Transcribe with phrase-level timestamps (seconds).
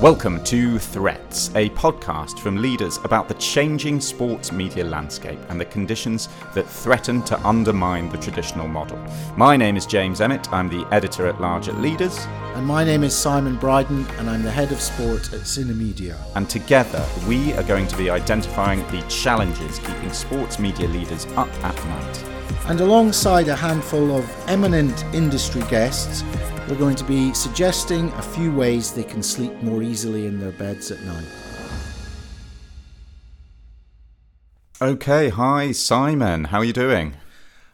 [0.00, 5.64] Welcome to Threats, a podcast from leaders about the changing sports media landscape and the
[5.64, 8.96] conditions that threaten to undermine the traditional model.
[9.36, 12.16] My name is James Emmett, I'm the editor at large at Leaders.
[12.54, 16.16] And my name is Simon Brydon, and I'm the head of sport at Synamedia.
[16.36, 21.52] And together, we are going to be identifying the challenges keeping sports media leaders up
[21.64, 22.37] at night.
[22.66, 26.22] And alongside a handful of eminent industry guests,
[26.68, 30.52] we're going to be suggesting a few ways they can sleep more easily in their
[30.52, 31.26] beds at night.
[34.80, 37.16] Okay, hi Simon, how are you doing?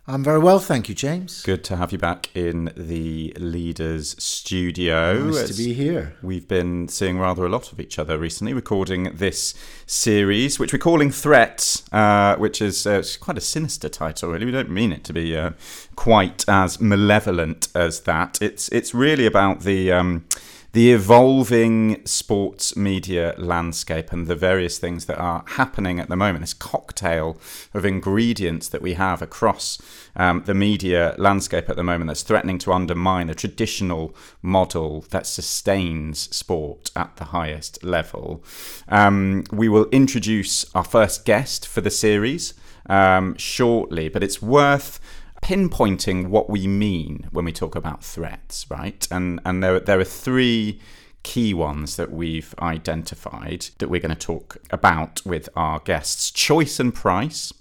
[0.07, 1.43] I'm very well, thank you, James.
[1.43, 5.29] Good to have you back in the Leaders studio.
[5.29, 6.15] Nice to be here.
[6.21, 9.55] We've been seeing rather a lot of each other recently, recording this
[9.87, 14.45] series, which we're calling Threats, uh, which is uh, quite a sinister title, really.
[14.45, 15.53] We don't mean it to be uh,
[15.97, 18.43] quite as malevolent as that.
[18.43, 19.91] It's, it's really about the.
[19.91, 20.27] Um,
[20.75, 26.41] the evolving sports media landscape and the various things that are happening at the moment,
[26.41, 27.39] this cocktail
[27.73, 29.81] of ingredients that we have across
[30.17, 35.29] um, the media landscape at the moment that's threatening to undermine the traditional model that
[35.29, 38.43] sustains sport at the highest level.
[38.89, 42.53] Um, we will introduce our first guest for the series
[42.87, 44.99] um, shortly, but it's worth
[45.45, 49.07] pinpointing what we mean when we talk about threats, right?
[49.11, 50.81] And and there there are three
[51.23, 56.81] key ones that we've identified that we're going to talk about with our guests: choice
[56.81, 57.53] and price,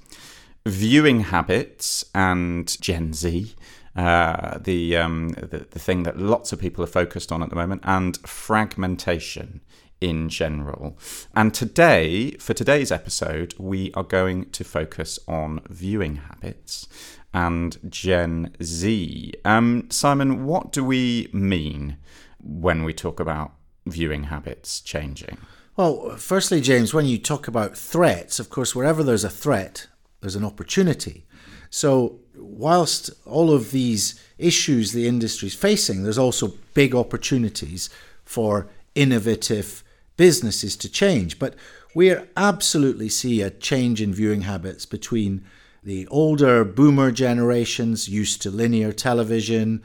[0.66, 3.54] viewing habits, and Gen Z.
[3.96, 7.56] Uh, the, um, the the thing that lots of people are focused on at the
[7.56, 9.60] moment, and fragmentation
[10.00, 10.98] in general.
[11.36, 16.88] And today, for today's episode, we are going to focus on viewing habits
[17.34, 19.34] and Gen Z.
[19.44, 21.98] Um, Simon, what do we mean
[22.40, 23.54] when we talk about
[23.86, 25.38] viewing habits changing?
[25.76, 29.88] Well, firstly, James, when you talk about threats, of course, wherever there's a threat,
[30.22, 31.26] there's an opportunity.
[31.72, 37.90] So, whilst all of these issues the industry is facing, there's also big opportunities
[38.24, 39.84] for innovative
[40.16, 41.40] businesses to change.
[41.40, 41.56] But
[41.96, 45.44] we absolutely see a change in viewing habits between
[45.84, 49.82] the older boomer generations used to linear television,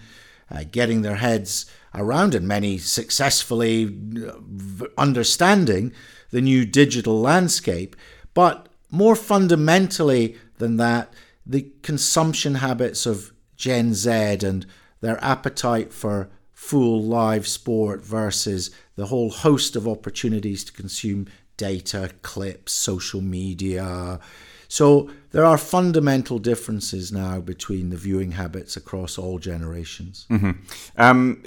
[0.50, 5.92] uh, getting their heads around and many successfully uh, understanding
[6.30, 7.96] the new digital landscape.
[8.34, 11.12] But more fundamentally than that,
[11.44, 14.66] the consumption habits of Gen Z and
[15.00, 21.26] their appetite for full live sport versus the whole host of opportunities to consume
[21.56, 24.20] data, clips, social media,
[24.68, 30.26] so there are fundamental differences now between the viewing habits across all generations.
[30.30, 30.52] Mm-hmm.
[30.96, 31.42] Um,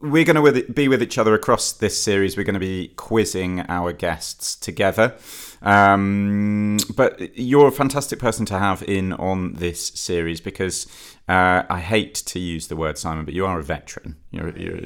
[0.00, 2.36] we're going to be with each other across this series.
[2.36, 5.14] We're going to be quizzing our guests together.
[5.62, 10.88] Um, but you're a fantastic person to have in on this series because
[11.28, 14.16] uh, I hate to use the word Simon, but you are a veteran.
[14.32, 14.80] You're, you're,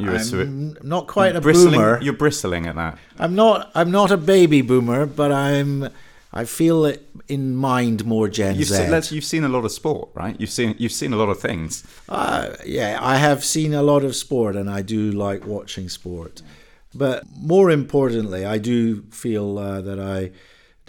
[0.00, 2.02] you're I'm not quite a boomer.
[2.02, 2.98] You're bristling at that.
[3.20, 3.70] I'm not.
[3.76, 5.88] I'm not a baby boomer, but I'm
[6.32, 8.86] I feel it in mind more Gen you've Z.
[9.08, 10.40] Seen, you've seen a lot of sport, right?
[10.40, 11.84] You've seen you've seen a lot of things.
[12.08, 16.42] Uh, yeah, I have seen a lot of sport, and I do like watching sport.
[16.94, 20.30] But more importantly, I do feel uh, that I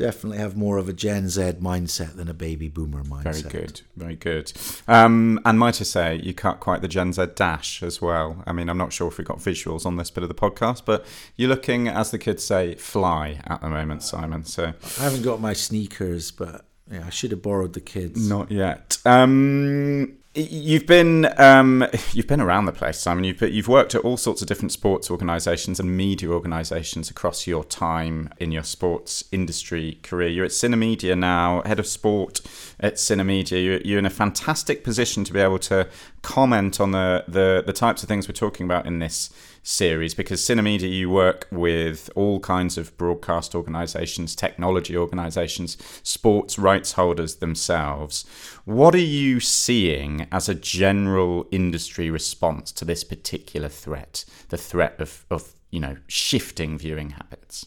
[0.01, 3.23] definitely have more of a Gen Z mindset than a baby boomer mindset.
[3.23, 4.51] Very good, very good.
[4.87, 8.43] Um, and might I say, you cut quite the Gen Z dash as well.
[8.47, 10.83] I mean, I'm not sure if we've got visuals on this bit of the podcast,
[10.85, 14.43] but you're looking, as the kids say, fly at the moment, Simon.
[14.43, 18.27] So I haven't got my sneakers, but yeah, I should have borrowed the kids.
[18.27, 18.97] Not yet.
[19.05, 23.25] Um, You've been um, you've been around the place, Simon.
[23.25, 27.65] You've you've worked at all sorts of different sports organisations and media organisations across your
[27.65, 30.29] time in your sports industry career.
[30.29, 32.39] You're at Synamedia now, head of sport
[32.79, 33.63] at Synamedia.
[33.63, 35.89] You're, you're in a fantastic position to be able to
[36.21, 39.31] comment on the, the the types of things we're talking about in this
[39.63, 46.93] series because Synamedia, you work with all kinds of broadcast organizations, technology organizations, sports rights
[46.93, 48.25] holders themselves.
[48.65, 54.99] What are you seeing as a general industry response to this particular threat, the threat
[54.99, 57.65] of, of you know, shifting viewing habits?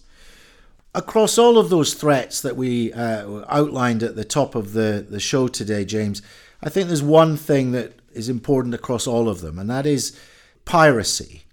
[0.97, 5.19] Across all of those threats that we uh, outlined at the top of the, the
[5.19, 6.23] show today, James,
[6.63, 10.19] I think there's one thing that is important across all of them, and that is
[10.65, 11.44] piracy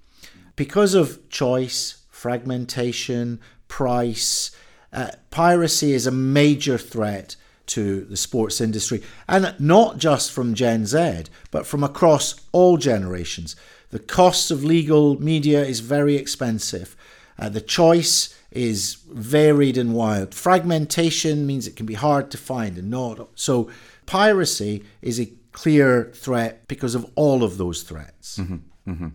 [0.61, 4.51] because of choice, fragmentation, price,
[4.93, 7.35] uh, piracy is a major threat
[7.65, 13.55] to the sports industry, and not just from Gen Z, but from across all generations.
[13.89, 16.95] The cost of legal media is very expensive.
[17.39, 20.35] Uh, the choice is varied and wild.
[20.35, 23.29] Fragmentation means it can be hard to find and not.
[23.33, 23.67] So,
[24.05, 28.37] piracy is a clear threat because of all of those threats.
[28.37, 29.07] Mm-hmm, mm-hmm.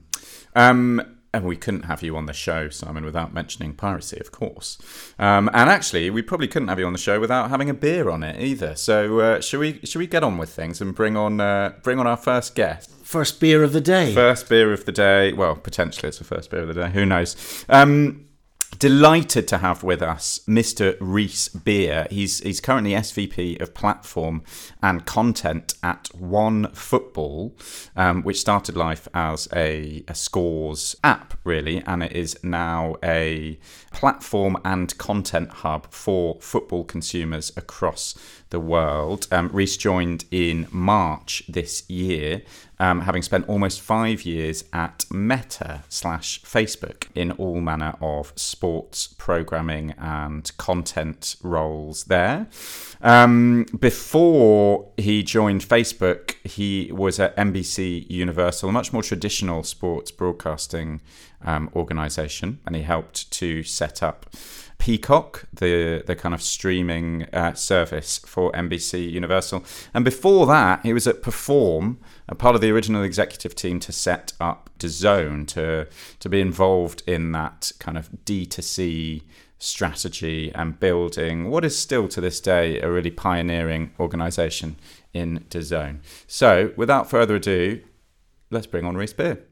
[0.57, 4.79] Um, and we couldn't have you on the show, Simon, without mentioning piracy, of course.
[5.19, 8.11] Um, and actually, we probably couldn't have you on the show without having a beer
[8.11, 8.75] on it either.
[8.75, 11.99] So, uh, should we should we get on with things and bring on uh, bring
[11.99, 12.91] on our first guest?
[13.03, 14.13] First beer of the day.
[14.15, 15.33] First beer of the day.
[15.33, 16.91] Well, potentially it's the first beer of the day.
[16.91, 17.65] Who knows?
[17.69, 18.26] Um,
[18.79, 20.99] Delighted to have with us Mr.
[21.01, 22.07] Rhys Beer.
[22.11, 24.43] He's he's currently SVP of Platform
[24.83, 27.57] and Content at One Football,
[27.95, 33.59] um, which started life as a, a Scores app, really, and it is now a
[33.93, 38.15] platform and content hub for football consumers across
[38.51, 39.27] the world.
[39.33, 42.43] Um, Rhys joined in March this year
[42.79, 49.15] um, having spent almost five years at Meta slash Facebook in all manner of sports
[49.19, 52.47] programming and content roles there.
[53.01, 60.11] Um, before he joined Facebook, he was at NBC Universal, a much more traditional sports
[60.11, 61.01] broadcasting
[61.45, 64.27] um, organization, and he helped to set up.
[64.79, 69.65] Peacock, the the kind of streaming uh, service for NBC Universal.
[69.95, 73.93] And before that, he was at Perform, a part of the original executive team to
[73.93, 75.89] set up DAZN to
[76.19, 79.23] to be involved in that kind of D2C
[79.59, 84.77] strategy and building what is still to this day a really pioneering organization
[85.15, 86.01] in DAZN.
[86.27, 87.81] So, without further ado,
[88.51, 89.43] let's bring on Rhys Beer.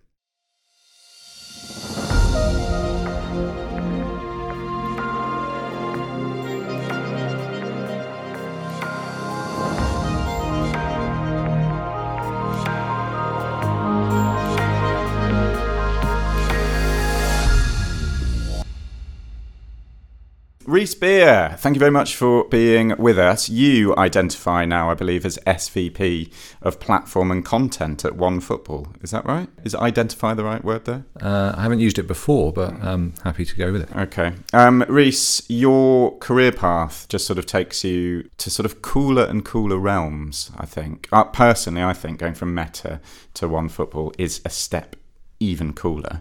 [20.75, 23.49] Rhys Beer, thank you very much for being with us.
[23.49, 26.32] You identify now, I believe, as SVP
[26.62, 28.88] of Platform and Content at One Football.
[29.00, 29.49] Is that right?
[29.62, 31.05] Is identify the right word there?
[31.23, 33.97] Uh, I haven't used it before, but I'm happy to go with it.
[33.97, 34.32] Okay.
[34.53, 39.44] Um, Rhys, your career path just sort of takes you to sort of cooler and
[39.44, 41.09] cooler realms, I think.
[41.12, 43.00] Uh, personally, I think going from Meta
[43.35, 44.97] to One Football is a step
[45.38, 46.21] even cooler.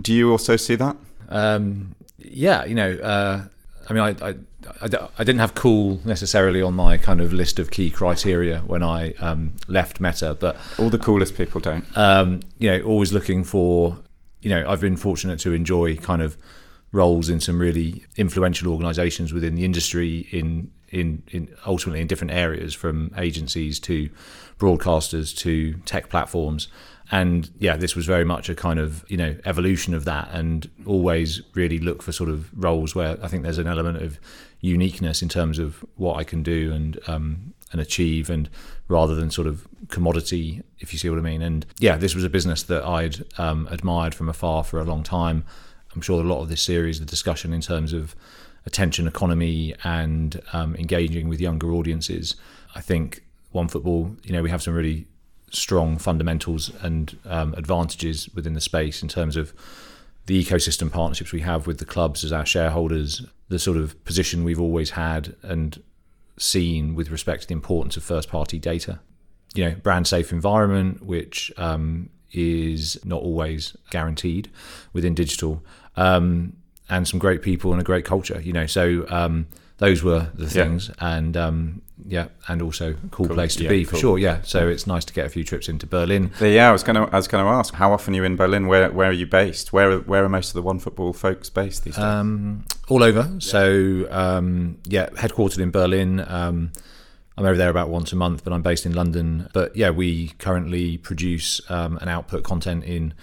[0.00, 0.96] Do you also see that?
[1.28, 3.44] Um, yeah, you know, uh,
[3.90, 4.34] I mean, I, I,
[4.82, 8.84] I, I, didn't have cool necessarily on my kind of list of key criteria when
[8.84, 11.84] I um, left Meta, but all the coolest people don't.
[11.96, 13.98] Um, you know, always looking for.
[14.42, 16.38] You know, I've been fortunate to enjoy kind of
[16.92, 22.32] roles in some really influential organisations within the industry in in in ultimately in different
[22.32, 24.08] areas from agencies to
[24.60, 26.68] broadcasters to tech platforms
[27.10, 30.70] and yeah, this was very much a kind of you know evolution of that, and
[30.86, 34.20] always really look for sort of roles where I think there's an element of
[34.60, 38.48] uniqueness in terms of what I can do and um, and achieve, and
[38.86, 41.42] rather than sort of commodity, if you see what I mean.
[41.42, 45.02] And yeah, this was a business that I'd um, admired from afar for a long
[45.02, 45.44] time.
[45.94, 48.14] I'm sure a lot of this series, the discussion in terms of
[48.66, 52.36] attention economy and um, engaging with younger audiences,
[52.76, 55.06] I think one football, you know, we have some really
[55.50, 59.52] strong fundamentals and um, advantages within the space in terms of
[60.26, 64.44] the ecosystem partnerships we have with the clubs as our shareholders, the sort of position
[64.44, 65.82] we've always had and
[66.38, 69.00] seen with respect to the importance of first party data.
[69.54, 74.48] You know, brand safe environment, which um, is not always guaranteed
[74.92, 75.64] within digital,
[75.96, 76.52] um,
[76.88, 78.40] and some great people and a great culture.
[78.40, 81.16] You know, so um, those were the things, yeah.
[81.16, 83.34] and um, yeah, and also a cool, cool.
[83.34, 84.00] place to yeah, be for cool.
[84.00, 84.18] sure.
[84.18, 86.30] Yeah, so it's nice to get a few trips into Berlin.
[86.40, 88.36] Yeah, I was going to I was going to ask how often are you in
[88.36, 88.66] Berlin?
[88.66, 89.72] Where where are you based?
[89.72, 92.04] Where where are most of the one football folks based these days?
[92.04, 93.28] Um, all over.
[93.32, 93.38] Yeah.
[93.38, 96.24] So um, yeah, headquartered in Berlin.
[96.26, 96.72] Um,
[97.36, 99.48] I'm over there about once a month, but I'm based in London.
[99.54, 103.14] But yeah, we currently produce um, and output content in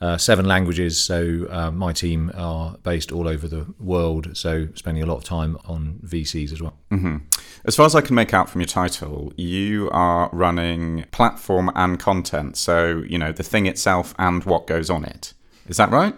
[0.00, 0.98] uh, seven languages.
[0.98, 4.36] So uh, my team are based all over the world.
[4.36, 6.78] So spending a lot of time on VCs as well.
[6.90, 7.16] Mm-hmm.
[7.64, 11.98] As far as I can make out from your title, you are running platform and
[11.98, 12.56] content.
[12.56, 15.32] So you know the thing itself and what goes on it.
[15.66, 16.14] Is that right?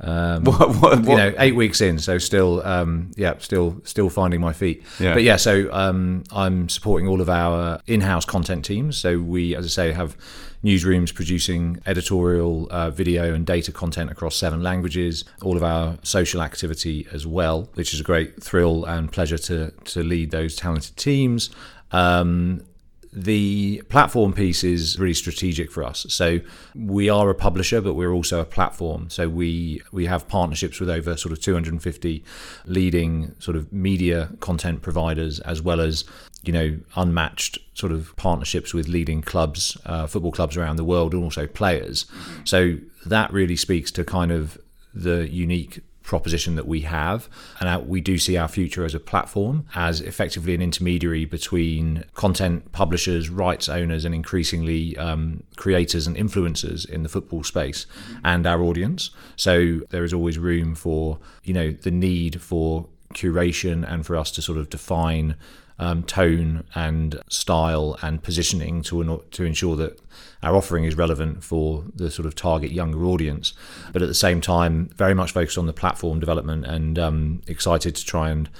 [0.00, 1.04] Um, what, what, what?
[1.04, 4.82] You know, eight weeks in, so still, um, yeah, still, still finding my feet.
[4.98, 5.14] Yeah.
[5.14, 8.96] But yeah, so um, I'm supporting all of our in-house content teams.
[8.96, 10.16] So we, as I say, have
[10.64, 15.24] newsrooms producing editorial, uh, video, and data content across seven languages.
[15.42, 19.70] All of our social activity as well, which is a great thrill and pleasure to
[19.70, 21.50] to lead those talented teams.
[21.92, 22.62] Um,
[23.12, 26.06] the platform piece is really strategic for us.
[26.08, 26.40] So
[26.76, 29.10] we are a publisher, but we're also a platform.
[29.10, 32.24] So we we have partnerships with over sort of 250
[32.66, 36.04] leading sort of media content providers, as well as
[36.44, 41.12] you know unmatched sort of partnerships with leading clubs, uh, football clubs around the world,
[41.12, 42.06] and also players.
[42.44, 42.76] So
[43.06, 44.56] that really speaks to kind of
[44.94, 47.28] the unique proposition that we have.
[47.60, 52.72] And we do see our future as a platform, as effectively an intermediary between content
[52.72, 57.86] publishers, rights owners, and increasingly um, creators and influencers in the football space
[58.24, 59.10] and our audience.
[59.36, 64.30] So there is always room for, you know, the need for curation and for us
[64.32, 65.34] to sort of define
[65.80, 69.98] um, tone and style and positioning to to ensure that
[70.42, 73.54] our offering is relevant for the sort of target younger audience,
[73.92, 77.96] but at the same time very much focused on the platform development and um, excited
[77.96, 78.50] to try and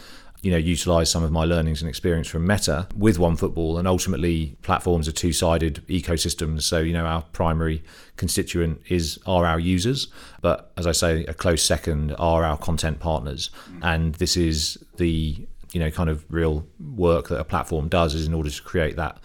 [0.41, 4.57] you know utilize some of my learnings and experience from meta with OneFootball and ultimately
[4.63, 6.63] platforms are two-sided ecosystems.
[6.63, 7.83] So you know our primary
[8.17, 10.09] constituent is are our users.
[10.41, 13.51] But as i say a close second are our content partners.
[13.83, 18.27] And this is the you know kind of real work that a platform does is
[18.27, 19.19] in order to create that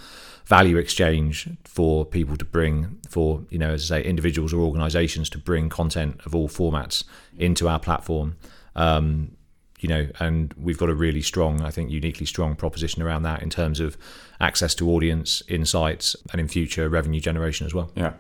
[0.46, 5.30] value exchange for people to bring for you know as I say individuals or organizations
[5.32, 7.04] to bring content of all formats
[7.38, 8.36] into our platform
[8.76, 9.36] um,
[9.80, 13.42] you know and we've got a really strong I think uniquely strong proposition around that
[13.42, 13.98] in terms of
[14.40, 18.14] access to audience insights and in future revenue generation as well yeah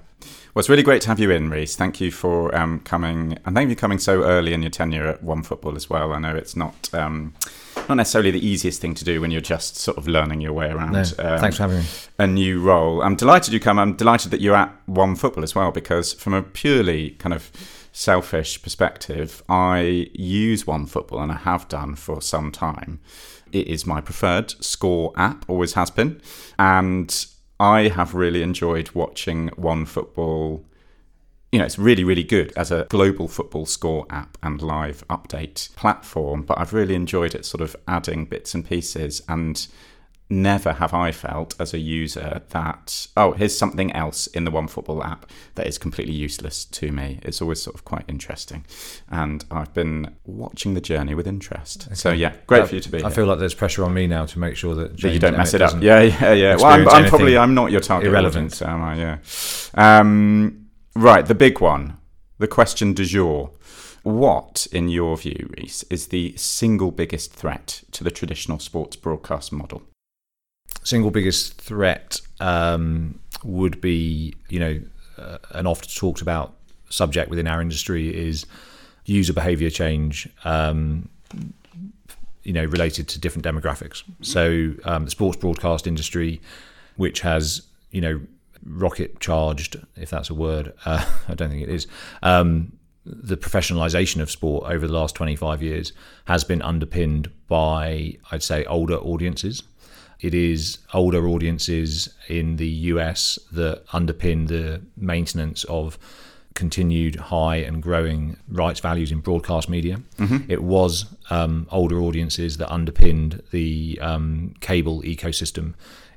[0.53, 1.75] well, it's really great to have you in, Rhys.
[1.75, 5.05] Thank you for um, coming, and thank you for coming so early in your tenure
[5.05, 6.13] at OneFootball as well.
[6.13, 7.33] I know it's not um,
[7.89, 10.69] not necessarily the easiest thing to do when you're just sort of learning your way
[10.69, 10.93] around.
[10.93, 11.85] No, um, thanks for having me.
[12.19, 13.01] A new role.
[13.01, 13.79] I'm delighted you come.
[13.79, 17.51] I'm delighted that you're at One Football as well because from a purely kind of
[17.95, 22.99] selfish perspective, I use OneFootball and I have done for some time.
[23.53, 26.21] It is my preferred score app, always has been,
[26.59, 27.25] and
[27.57, 30.65] I have really enjoyed watching OneFootball
[31.55, 35.73] you know, it's really, really good as a global football score app and live update
[35.77, 36.41] platform.
[36.41, 39.21] But I've really enjoyed it sort of adding bits and pieces.
[39.29, 39.65] And
[40.29, 44.67] never have I felt as a user that, oh, here's something else in the One
[44.67, 47.21] Football app that is completely useless to me.
[47.21, 48.65] It's always sort of quite interesting.
[49.09, 51.85] And I've been watching the journey with interest.
[51.85, 51.95] Okay.
[51.95, 53.11] So, yeah, great I, for you to be I here.
[53.11, 55.53] feel like there's pressure on me now to make sure that, that you don't mess
[55.53, 55.81] it up.
[55.81, 56.55] Yeah, yeah, yeah.
[56.57, 58.61] Well, I'm, I'm probably, I'm not your target irrelevant.
[58.61, 58.97] audience, am I?
[58.97, 59.99] Yeah.
[59.99, 60.64] Um,
[60.95, 61.97] Right, the big one,
[62.37, 63.51] the question du jour.
[64.03, 69.51] What, in your view, Rhys, is the single biggest threat to the traditional sports broadcast
[69.51, 69.81] model?
[70.83, 74.81] Single biggest threat um, would be, you know,
[75.17, 76.55] uh, an often talked about
[76.89, 78.45] subject within our industry is
[79.05, 80.29] user behavior change.
[80.45, 81.09] Um,
[82.43, 84.03] you know, related to different demographics.
[84.21, 86.39] So um, the sports broadcast industry,
[86.95, 88.21] which has you know
[88.65, 90.73] rocket charged, if that's a word.
[90.85, 91.87] Uh, I don't think it is.
[92.23, 92.73] Um,
[93.05, 95.93] the professionalization of sport over the last 25 years
[96.25, 99.61] has been underpinned by, I'd say, older audiences.
[100.21, 105.99] It is older audiences in the US that underpin the maintenance of
[106.55, 109.99] continued high and growing rights values in broadcast media.
[110.17, 110.49] Mm-hmm.
[110.49, 115.73] It was um, older audiences that underpinned the um, cable ecosystem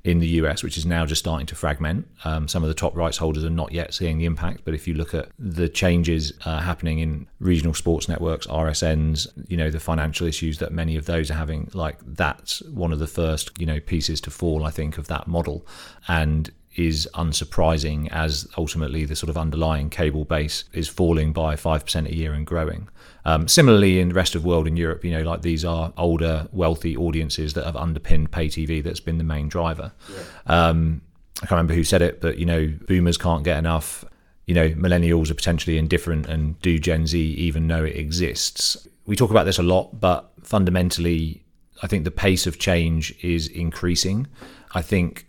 [0.08, 2.08] in the US, which is now just starting to fragment.
[2.24, 4.88] Um, some of the top rights holders are not yet seeing the impact, but if
[4.88, 9.78] you look at the changes uh, happening in regional sports networks, RSNs, you know, the
[9.78, 13.66] financial issues that many of those are having, like that's one of the first, you
[13.66, 15.66] know, pieces to fall, I think, of that model.
[16.08, 22.06] And is unsurprising as ultimately the sort of underlying cable base is falling by 5%
[22.06, 22.88] a year and growing.
[23.24, 25.92] Um, similarly, in the rest of the world, in Europe, you know, like these are
[25.96, 28.82] older, wealthy audiences that have underpinned pay TV.
[28.82, 29.92] That's been the main driver.
[30.10, 30.68] Yeah.
[30.68, 31.02] Um,
[31.38, 34.04] I can't remember who said it, but you know, boomers can't get enough.
[34.46, 38.88] You know, millennials are potentially indifferent, and do Gen Z even know it exists?
[39.04, 41.44] We talk about this a lot, but fundamentally,
[41.82, 44.26] I think the pace of change is increasing.
[44.74, 45.26] I think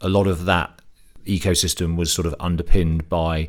[0.00, 0.77] a lot of that
[1.28, 3.48] ecosystem was sort of underpinned by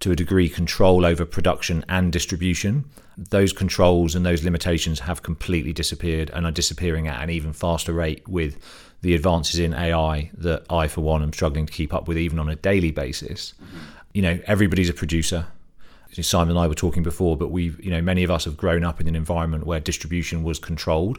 [0.00, 2.84] to a degree control over production and distribution
[3.16, 7.92] those controls and those limitations have completely disappeared and are disappearing at an even faster
[7.92, 8.58] rate with
[9.00, 12.38] the advances in AI that I, for one, am struggling to keep up with even
[12.38, 13.54] on a daily basis.
[14.12, 15.46] You know, everybody's a producer.
[16.12, 18.84] Simon and I were talking before, but we've, you know, many of us have grown
[18.84, 21.18] up in an environment where distribution was controlled.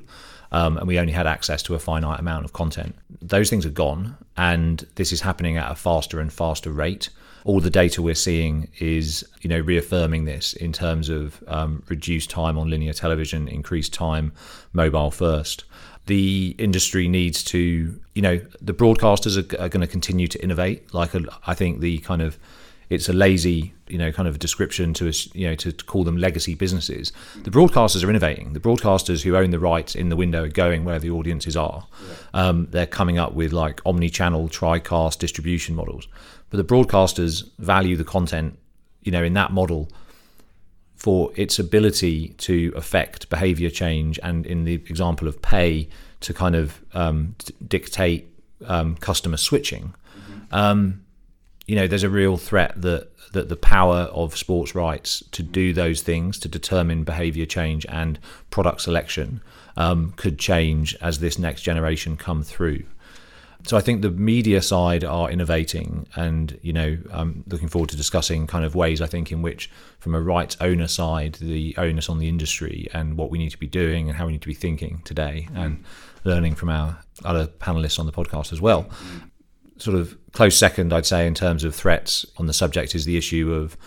[0.51, 2.96] Um, and we only had access to a finite amount of content.
[3.22, 7.10] Those things are gone, and this is happening at a faster and faster rate
[7.48, 12.30] all the data we're seeing is you know reaffirming this in terms of um, reduced
[12.30, 14.34] time on linear television, increased time
[14.74, 15.63] mobile first.
[16.08, 20.94] the industry needs to, you know, the broadcasters are, are going to continue to innovate.
[20.94, 22.38] Like, a, I think the kind of
[22.89, 26.56] it's a lazy, you know, kind of description to you know, to, call them legacy
[26.56, 27.12] businesses.
[27.44, 28.53] The broadcasters are innovating.
[28.53, 31.86] The broadcasters who own the rights in the window are going where the audiences are.
[32.01, 32.15] Yeah.
[32.34, 36.08] Um, they're coming up with like omni-channel, tri-cast distribution models.
[36.50, 38.58] But the broadcasters value the content,
[39.01, 39.89] you know, in that model
[40.96, 45.88] for its ability to affect behavior change and in the example of pay
[46.22, 48.27] to kind of um, d- dictate
[48.65, 49.94] um, customer switching.
[50.17, 50.56] Mm-hmm.
[51.67, 55.74] You know, there's a real threat that that the power of sports rights to do
[55.74, 58.17] those things to determine behavior change and
[58.50, 59.41] product selection
[59.75, 62.83] um, could change as this next generation come through.
[63.63, 67.97] So I think the media side are innovating, and you know, I'm looking forward to
[67.97, 69.69] discussing kind of ways I think in which,
[70.00, 73.57] from a rights owner side, the onus on the industry and what we need to
[73.57, 75.83] be doing and how we need to be thinking today, and
[76.24, 78.89] learning from our other panelists on the podcast as well
[79.77, 83.17] sort of close second, I'd say, in terms of threats on the subject is the
[83.17, 83.77] issue of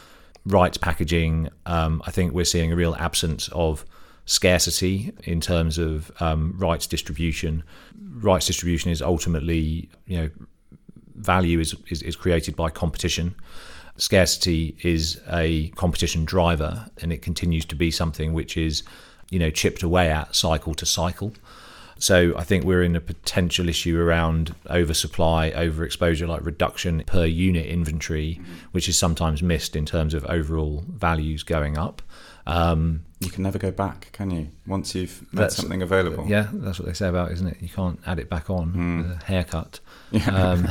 [0.46, 1.48] rights packaging.
[1.66, 3.84] Um, I think we're seeing a real absence of
[4.24, 7.62] scarcity in terms of um, rights distribution.
[7.98, 10.30] Rights distribution is ultimately, you know,
[11.16, 13.34] value is, is, is created by competition.
[13.96, 18.82] Scarcity is a competition driver, and it continues to be something which is,
[19.30, 21.34] you know, chipped away at cycle to cycle.
[22.00, 27.66] So I think we're in a potential issue around oversupply, overexposure, like reduction per unit
[27.66, 28.54] inventory, mm-hmm.
[28.72, 32.00] which is sometimes missed in terms of overall values going up.
[32.46, 34.48] Um, you can never go back, can you?
[34.66, 36.26] Once you've made something available.
[36.26, 37.58] Yeah, that's what they say about, isn't it?
[37.60, 39.20] You can't add it back on mm.
[39.20, 39.80] a haircut.
[40.12, 40.26] Yeah.
[40.34, 40.68] Um,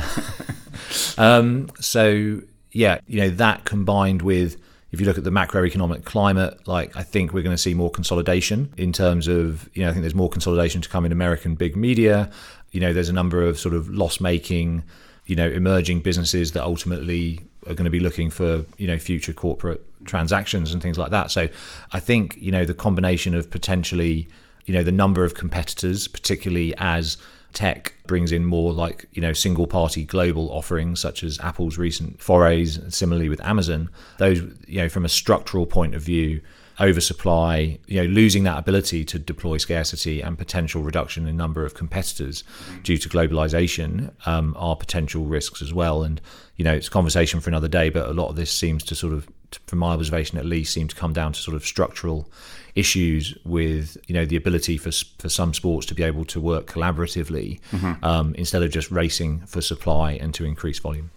[1.16, 4.60] um, so yeah, you know that combined with
[4.92, 7.90] if you look at the macroeconomic climate, like I think we're going to see more
[7.90, 11.54] consolidation in terms of, you know, I think there's more consolidation to come in American
[11.54, 12.30] big media.
[12.72, 14.82] You know, there's a number of sort of loss making,
[15.26, 19.32] you know, emerging businesses that ultimately are going to be looking for, you know, future
[19.32, 21.30] corporate transactions and things like that.
[21.30, 21.48] So
[21.92, 24.28] I think, you know, the combination of potentially,
[24.66, 27.16] you know, the number of competitors, particularly as
[27.52, 32.20] tech brings in more like you know single party global offerings such as Apple's recent
[32.20, 33.90] forays similarly with Amazon.
[34.18, 36.40] Those you know from a structural point of view
[36.80, 41.74] oversupply you know losing that ability to deploy scarcity and potential reduction in number of
[41.74, 42.42] competitors
[42.82, 46.02] due to globalization um, are potential risks as well.
[46.02, 46.20] And
[46.56, 48.94] you know it's a conversation for another day but a lot of this seems to
[48.94, 49.28] sort of
[49.66, 52.28] from my observation at least seem to come down to sort of structural
[52.74, 56.66] issues with you know the ability for for some sports to be able to work
[56.66, 58.04] collaboratively mm-hmm.
[58.04, 61.10] um, instead of just racing for supply and to increase volume.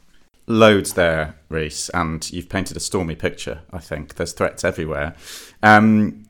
[0.46, 3.62] Loads there, Rhys, and you've painted a stormy picture.
[3.72, 5.16] I think there's threats everywhere.
[5.62, 6.26] Um,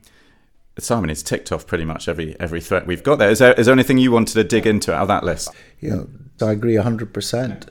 [0.78, 3.30] Simon, it's ticked off pretty much every every threat we've got there.
[3.30, 5.50] Is there, is there anything you wanted to dig into out of that list?
[5.80, 6.04] Yeah,
[6.40, 7.68] I agree 100%.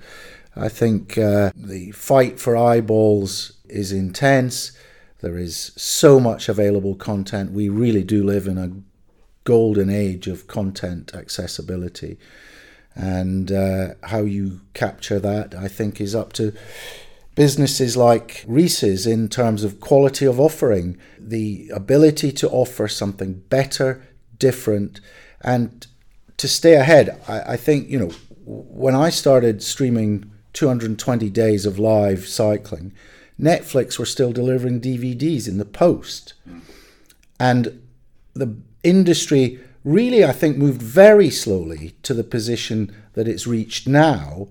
[0.55, 4.71] I think uh, the fight for eyeballs is intense.
[5.21, 7.51] There is so much available content.
[7.51, 8.71] We really do live in a
[9.43, 12.17] golden age of content accessibility.
[12.95, 16.53] And uh, how you capture that, I think, is up to
[17.35, 24.03] businesses like Rhys's in terms of quality of offering, the ability to offer something better,
[24.37, 24.99] different,
[25.41, 25.87] and
[26.37, 27.19] to stay ahead.
[27.27, 28.11] I, I think, you know,
[28.45, 32.93] when I started streaming 220 days of live cycling,
[33.39, 36.33] Netflix were still delivering DVDs in the post.
[37.39, 37.81] And
[38.33, 44.47] the industry really, I think, moved very slowly to the position that it's reached now.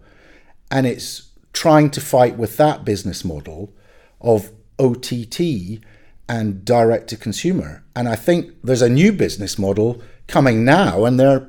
[0.70, 3.72] And it's trying to fight with that business model
[4.20, 5.80] of OTT
[6.28, 7.84] and direct to consumer.
[7.94, 11.48] And I think there's a new business model coming now, and they're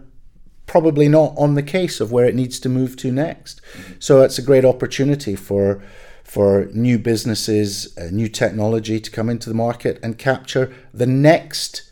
[0.66, 3.62] probably not on the case of where it needs to move to next.
[4.00, 5.82] So it's a great opportunity for
[6.24, 11.84] for new businesses, uh, new technology to come into the market and capture the next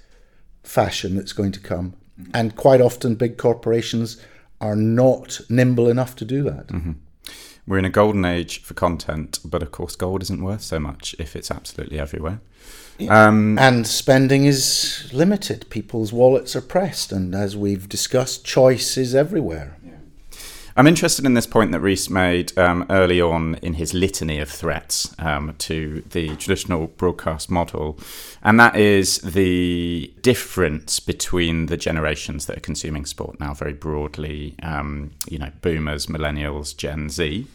[0.64, 1.96] fashion that's going to come.
[2.34, 4.22] And quite often, big corporations
[4.60, 6.68] are not nimble enough to do that.
[6.68, 6.92] Mm-hmm.
[7.68, 11.16] We're in a golden age for content, but of course, gold isn't worth so much
[11.20, 12.42] if it's absolutely everywhere.
[13.10, 15.70] Um, and spending is limited.
[15.70, 19.78] People's wallets are pressed, and as we've discussed, choice is everywhere.
[20.76, 24.50] I'm interested in this point that Rhys made um, early on in his litany of
[24.50, 28.00] threats um, to the traditional broadcast model,
[28.42, 34.56] and that is the difference between the generations that are consuming sport now, very broadly,
[34.64, 37.46] um, you know, boomers, millennials, Gen Z.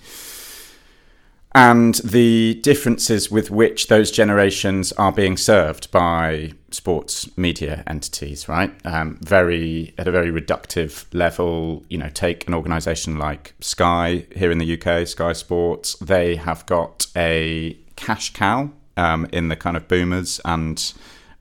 [1.54, 8.72] And the differences with which those generations are being served by sports media entities, right?
[8.84, 11.84] Um, very at a very reductive level.
[11.88, 15.96] You know, take an organisation like Sky here in the UK, Sky Sports.
[15.96, 20.92] They have got a cash cow um, in the kind of boomers and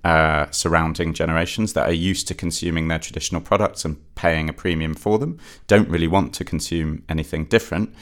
[0.04, 4.94] uh, surrounding generations that are used to consuming their traditional products and paying a premium
[4.94, 5.40] for them.
[5.68, 7.94] Don't really want to consume anything different.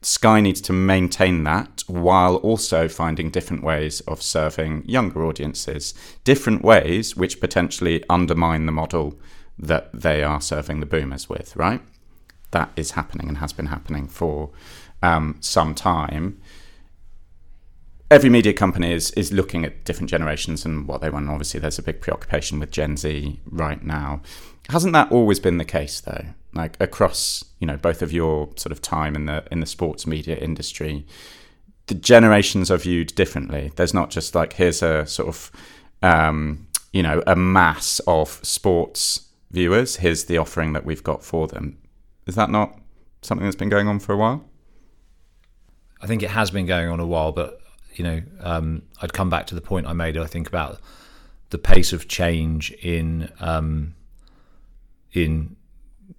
[0.00, 6.62] Sky needs to maintain that while also finding different ways of serving younger audiences, different
[6.62, 9.18] ways which potentially undermine the model
[9.58, 11.80] that they are serving the boomers with, right?
[12.52, 14.50] That is happening and has been happening for
[15.02, 16.40] um, some time.
[18.10, 21.28] Every media company is, is looking at different generations and what they want.
[21.28, 24.22] Obviously, there's a big preoccupation with Gen Z right now.
[24.70, 26.26] Hasn't that always been the case, though?
[26.54, 30.06] like across you know both of your sort of time in the in the sports
[30.06, 31.06] media industry
[31.88, 33.72] the generations are viewed differently.
[33.76, 35.50] There's not just like here's a sort of
[36.02, 39.96] um, you know a mass of sports viewers.
[39.96, 41.78] Here's the offering that we've got for them.
[42.26, 42.78] Is that not
[43.22, 44.44] something that's been going on for a while?
[46.00, 47.60] I think it has been going on a while but
[47.94, 50.80] you know um, i'd come back to the point i made i think about
[51.50, 53.94] the pace of change in um,
[55.12, 55.56] in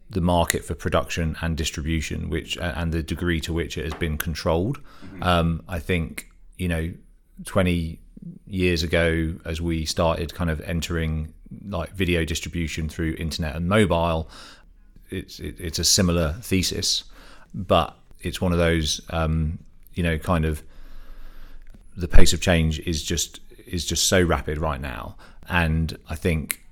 [0.10, 4.17] the market for production and distribution, which and the degree to which it has been
[4.17, 4.80] controlled.
[4.80, 5.24] Mm-hmm.
[5.24, 6.91] Um, I think you know,
[7.45, 8.00] twenty
[8.48, 11.34] years ago, as we started kind of entering
[11.67, 14.30] like video distribution through internet and mobile,
[15.10, 17.04] it's it, it's a similar thesis,
[17.54, 19.60] but it's one of those um,
[19.93, 20.63] you know kind of
[21.95, 25.15] the pace of change is just is just so rapid right now,
[25.48, 26.63] and I think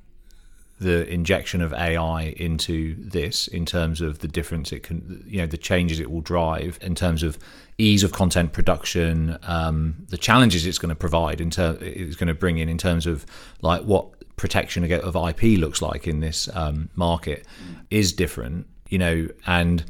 [0.79, 5.47] the injection of AI into this in terms of the difference it can, you know,
[5.47, 7.39] the changes it will drive in terms of
[7.79, 12.27] ease of content production, um, the challenges it's going to provide in ter- it's going
[12.27, 13.25] to bring in in terms of
[13.61, 17.45] like what protection of IP looks like in this um, market
[17.89, 19.83] is different, you know, and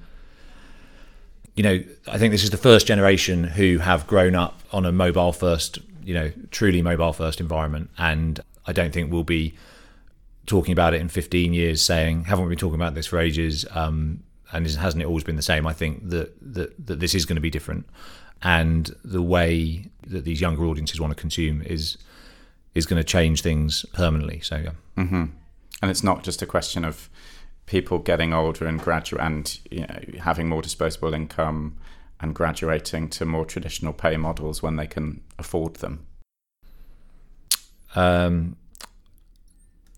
[1.56, 4.91] you know, I think this is the first generation who have grown up on a
[4.91, 9.56] mobile first, you know, truly mobile first environment, and I don't think we'll be
[10.47, 13.65] talking about it in 15 years, saying, haven't we been talking about this for ages?
[13.71, 15.67] Um, and hasn't it always been the same?
[15.67, 17.86] I think that, that, that this is going to be different.
[18.41, 21.97] And the way that these younger audiences want to consume is
[22.75, 24.39] is going to change things permanently.
[24.41, 24.71] So, yeah.
[24.97, 25.25] Mm-hmm.
[25.81, 27.10] And it's not just a question of
[27.65, 31.75] people getting older and graduate and you know, having more disposable income
[32.19, 36.05] and graduating to more traditional pay models when they can afford them.
[37.95, 38.57] Um,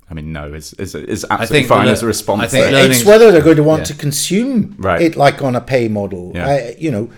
[0.09, 2.41] I mean, no is is, is absolutely fine le- as a response.
[2.41, 3.85] I think it's whether they're going to want yeah.
[3.85, 5.01] to consume right.
[5.01, 6.31] it like on a pay model.
[6.33, 6.47] Yeah.
[6.47, 7.11] I, you know,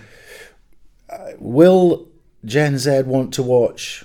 [1.08, 2.08] uh, will
[2.44, 4.04] Gen Z want to watch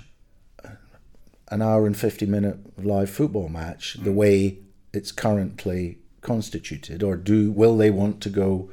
[1.50, 4.04] an hour and fifty minute live football match mm.
[4.04, 4.60] the way
[4.94, 8.70] it's currently constituted, or do will they want to go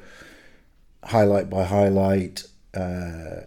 [1.04, 2.44] highlight by highlight?
[2.72, 3.46] Uh,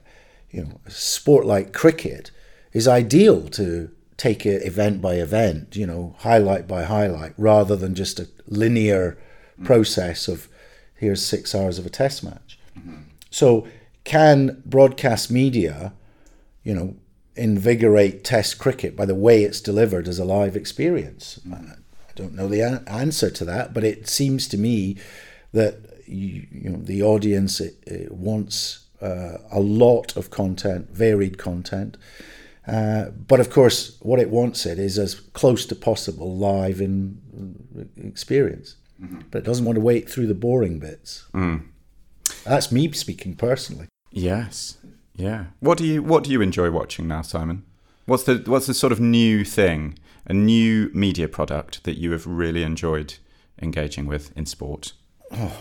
[0.50, 2.32] you know, sport like cricket
[2.72, 7.96] is ideal to take it event by event, you know, highlight by highlight, rather than
[7.96, 9.18] just a linear
[9.64, 10.48] process of
[10.96, 12.60] here's six hours of a test match.
[12.78, 13.02] Mm-hmm.
[13.30, 13.68] So,
[14.04, 15.94] can broadcast media,
[16.64, 16.96] you know,
[17.36, 21.40] invigorate test cricket by the way it's delivered as a live experience?
[21.48, 21.72] Mm-hmm.
[21.72, 24.98] I don't know the answer to that, but it seems to me
[25.54, 25.76] that
[26.08, 31.98] you, you know the audience it, it wants uh, a lot of content, varied content.
[32.68, 37.18] Uh, but of course, what it wants it is as close to possible live in
[37.98, 38.76] experience.
[39.02, 39.22] Mm-hmm.
[39.32, 41.26] But it doesn't want to wait through the boring bits.
[41.34, 41.68] Mm.
[42.44, 43.88] That's me speaking personally.
[44.12, 44.78] Yes.
[45.16, 45.46] Yeah.
[45.60, 47.64] What do you What do you enjoy watching now, Simon?
[48.06, 52.26] What's the What's the sort of new thing, a new media product that you have
[52.26, 53.16] really enjoyed
[53.62, 54.94] engaging with in sport?
[55.32, 55.58] Oh,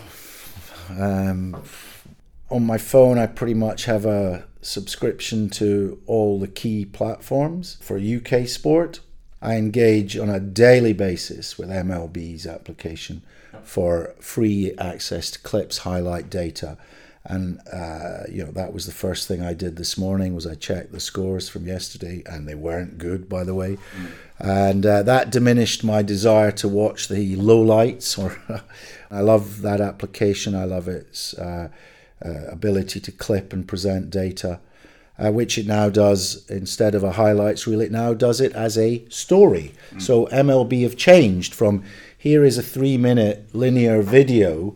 [0.89, 1.61] um,
[2.49, 7.97] on my phone, I pretty much have a subscription to all the key platforms for
[7.97, 8.99] UK sport.
[9.41, 13.21] I engage on a daily basis with MLB's application
[13.63, 16.77] for free access to clips, highlight data,
[17.23, 20.55] and uh, you know that was the first thing I did this morning was I
[20.55, 23.77] checked the scores from yesterday, and they weren't good, by the way,
[24.39, 28.17] and uh, that diminished my desire to watch the lowlights.
[28.17, 28.37] Or
[29.11, 30.55] I love that application.
[30.55, 31.33] I love its.
[31.33, 31.69] Uh,
[32.23, 34.59] uh, ability to clip and present data,
[35.19, 38.77] uh, which it now does instead of a highlights reel, it now does it as
[38.77, 39.73] a story.
[39.91, 40.01] Mm.
[40.01, 41.83] So MLB have changed from
[42.17, 44.75] here is a three minute linear video,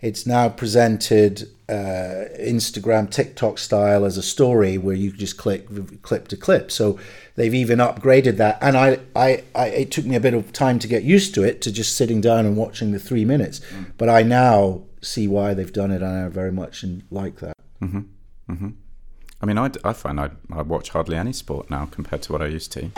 [0.00, 5.66] it's now presented uh, Instagram, TikTok style as a story where you just click
[6.02, 6.70] clip to clip.
[6.70, 6.98] So
[7.34, 10.78] they've even upgraded that, and I, I, I, it took me a bit of time
[10.78, 13.60] to get used to it, to just sitting down and watching the three minutes.
[13.60, 13.92] Mm.
[13.98, 17.54] But I now see why they've done it, and I very much like that.
[17.82, 18.00] Mm-hmm.
[18.50, 18.68] Mm-hmm.
[19.40, 22.42] I mean, I, I find I, I watch hardly any sport now compared to what
[22.42, 22.90] I used to.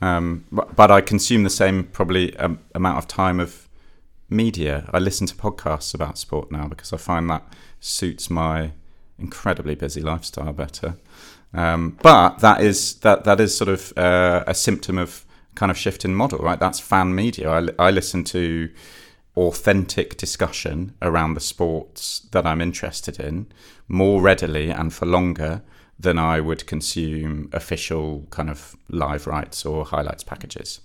[0.00, 3.68] Um, but, but I consume the same probably um, amount of time of
[4.30, 4.88] media.
[4.92, 7.42] I listen to podcasts about sport now because I find that
[7.80, 8.72] suits my
[9.18, 10.94] incredibly busy lifestyle better.
[11.52, 15.76] Um, but that is that that is sort of uh, a symptom of kind of
[15.76, 16.58] shift in model, right?
[16.58, 17.50] That's fan media.
[17.50, 18.70] I, I listen to
[19.36, 23.46] authentic discussion around the sports that I'm interested in
[23.88, 25.62] more readily and for longer
[25.98, 30.80] than I would consume official kind of live rights or highlights packages.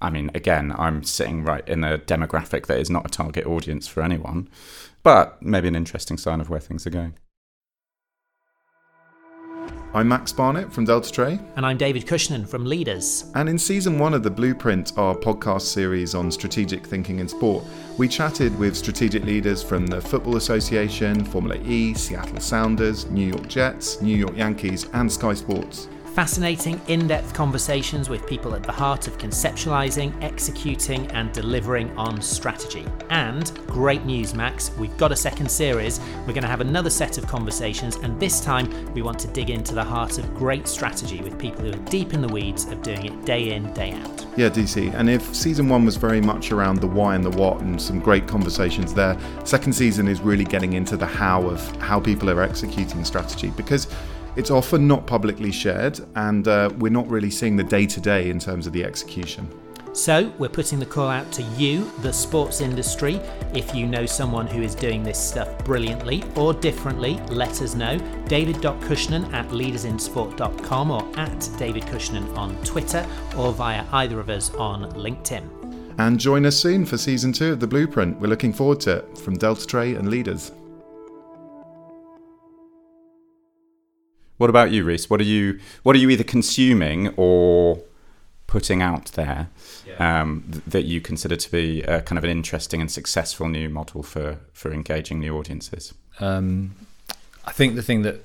[0.00, 3.88] I mean, again, I'm sitting right in a demographic that is not a target audience
[3.88, 4.48] for anyone,
[5.02, 7.14] but maybe an interesting sign of where things are going.
[9.94, 11.40] I'm Max Barnett from Deltatre.
[11.56, 13.30] And I'm David Cushnan from Leaders.
[13.34, 17.64] And in season one of The Blueprint, our podcast series on strategic thinking in sport,
[17.96, 23.48] we chatted with strategic leaders from the Football Association, Formula E, Seattle Sounders, New York
[23.48, 28.72] Jets, New York Yankees, and Sky Sports fascinating, in depth conversations with people at the
[28.72, 32.86] heart of conceptualising, executing, and delivering on strategy.
[33.10, 36.00] And great news, Max, we've got a second series.
[36.20, 39.50] We're going to have another set of conversations, and this time we want to dig
[39.50, 42.80] into the heart of great strategy with people who are deep in the weeds of
[42.80, 44.26] doing it day in, day out.
[44.38, 44.94] Yeah, DC.
[44.94, 48.00] And if season one was very much around the why and the what and some
[48.00, 52.40] great conversations there, second season is really getting into the how of how people are
[52.40, 53.86] executing strategy because
[54.36, 58.30] it's often not publicly shared, and uh, we're not really seeing the day to day
[58.30, 59.48] in terms of the execution.
[59.96, 63.14] So, we're putting the call out to you, the sports industry.
[63.54, 67.96] If you know someone who is doing this stuff brilliantly or differently, let us know.
[68.28, 73.06] David.Cushnan at leadersinsport.com or at David Cushnan on Twitter
[73.38, 75.96] or via either of us on LinkedIn.
[75.98, 78.20] And join us soon for season two of The Blueprint.
[78.20, 80.52] We're looking forward to it from Deltatre and Leaders.
[84.38, 85.08] What about you, Rhys?
[85.08, 87.80] What are you what are you either consuming or
[88.46, 89.48] putting out there
[89.86, 90.20] yeah.
[90.22, 93.68] um, th- that you consider to be a, kind of an interesting and successful new
[93.68, 95.94] model for for engaging new audiences?
[96.20, 96.74] Um,
[97.44, 98.20] I think the thing that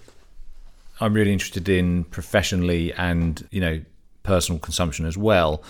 [1.00, 3.82] I'm really interested in professionally and you know
[4.24, 5.64] personal consumption as well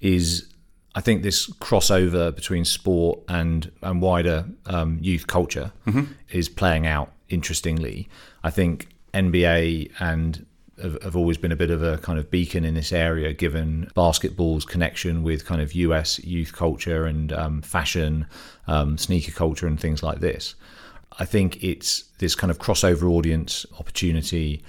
[0.00, 0.46] is
[0.94, 6.12] I think this crossover between sport and and wider um, youth culture mm-hmm.
[6.30, 8.08] is playing out interestingly.
[8.42, 10.44] I think NBA and
[10.82, 13.90] have, have, always been a bit of a kind of beacon in this area, given
[13.94, 18.26] basketball's connection with kind of US youth culture and um, fashion,
[18.66, 20.54] um, sneaker culture, and things like this.
[21.18, 24.62] I think it's this kind of crossover audience opportunity.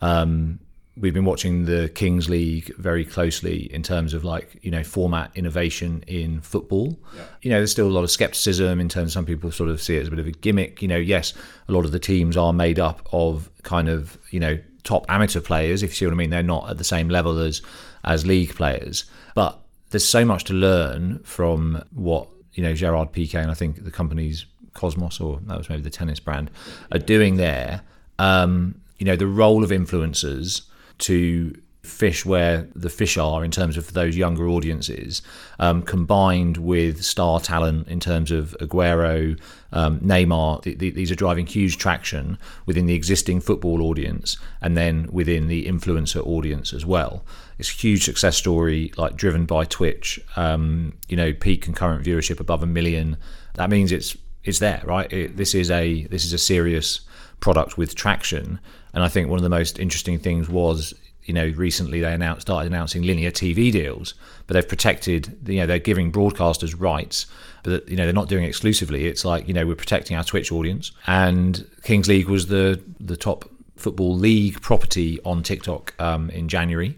[0.00, 0.60] Um,
[1.00, 5.30] we've been watching the Kings League very closely in terms of like you know format
[5.34, 6.98] innovation in football.
[7.14, 7.22] Yeah.
[7.42, 9.08] You know, there's still a lot of skepticism in terms.
[9.08, 10.82] Of some people sort of see it as a bit of a gimmick.
[10.82, 11.34] You know, yes,
[11.68, 15.40] a lot of the teams are made up of kind of you know top amateur
[15.40, 15.82] players.
[15.82, 17.62] If you see what I mean, they're not at the same level as
[18.04, 23.40] as league players, but there's so much to learn from what you know Gerard Piqué
[23.40, 26.50] and I think the company's Kosmos or that was maybe the tennis brand
[26.92, 27.82] are doing there.
[28.18, 30.62] Um, you know, the role of influencers
[30.98, 31.54] to
[31.88, 35.22] fish where the fish are in terms of those younger audiences,
[35.58, 39.38] um, combined with star talent in terms of Aguero,
[39.72, 40.62] um, Neymar.
[40.62, 45.48] Th- th- these are driving huge traction within the existing football audience and then within
[45.48, 47.24] the influencer audience as well.
[47.58, 50.20] It's a huge success story, like driven by Twitch.
[50.36, 53.16] Um, you know, peak concurrent viewership above a million.
[53.54, 55.12] That means it's it's there, right?
[55.12, 57.00] It, this is a this is a serious
[57.40, 58.60] product with traction
[58.94, 62.42] and I think one of the most interesting things was, you know, recently they announced
[62.42, 64.14] started announcing linear TV deals,
[64.46, 67.26] but they've protected, you know, they're giving broadcasters rights,
[67.62, 69.06] but you know they're not doing it exclusively.
[69.06, 73.16] It's like you know we're protecting our Twitch audience, and Kings League was the the
[73.16, 76.96] top football league property on TikTok um, in January.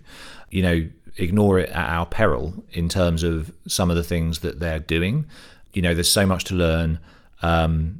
[0.50, 4.60] You know, ignore it at our peril in terms of some of the things that
[4.60, 5.26] they're doing.
[5.72, 6.98] You know, there's so much to learn.
[7.42, 7.99] Um,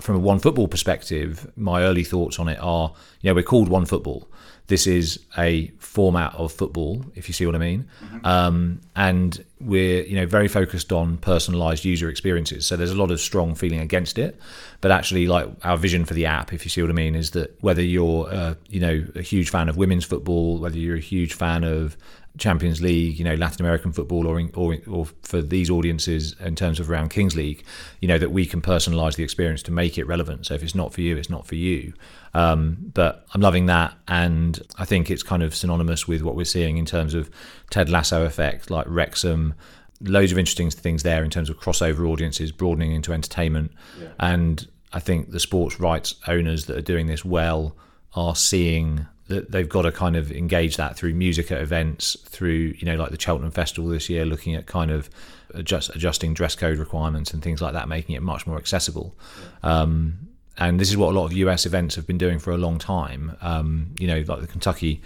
[0.00, 3.68] from a one football perspective, my early thoughts on it are, you know, we're called
[3.68, 4.28] one football.
[4.66, 8.24] This is a format of football, if you see what I mean, mm-hmm.
[8.24, 12.66] um, and we're you know very focused on personalised user experiences.
[12.66, 14.38] So there's a lot of strong feeling against it,
[14.80, 17.32] but actually, like our vision for the app, if you see what I mean, is
[17.32, 21.00] that whether you're uh, you know a huge fan of women's football, whether you're a
[21.00, 21.96] huge fan of
[22.38, 26.54] Champions League, you know, Latin American football, or, in, or or for these audiences in
[26.54, 27.64] terms of around Kings League,
[28.00, 30.46] you know, that we can personalise the experience to make it relevant.
[30.46, 31.92] So if it's not for you, it's not for you.
[32.32, 36.44] Um, but I'm loving that, and I think it's kind of synonymous with what we're
[36.44, 37.30] seeing in terms of
[37.70, 39.54] Ted Lasso effect, like Wrexham.
[40.02, 43.72] Loads of interesting things there in terms of crossover audiences, broadening into entertainment,
[44.18, 47.76] and I think the sports rights owners that are doing this well
[48.14, 52.74] are seeing that they've got to kind of engage that through music at events, through
[52.78, 55.08] you know like the Cheltenham Festival this year, looking at kind of
[55.54, 59.16] adjust, adjusting dress code requirements and things like that, making it much more accessible.
[59.62, 62.58] Um, and this is what a lot of US events have been doing for a
[62.58, 63.36] long time.
[63.40, 65.00] Um, you know, like the Kentucky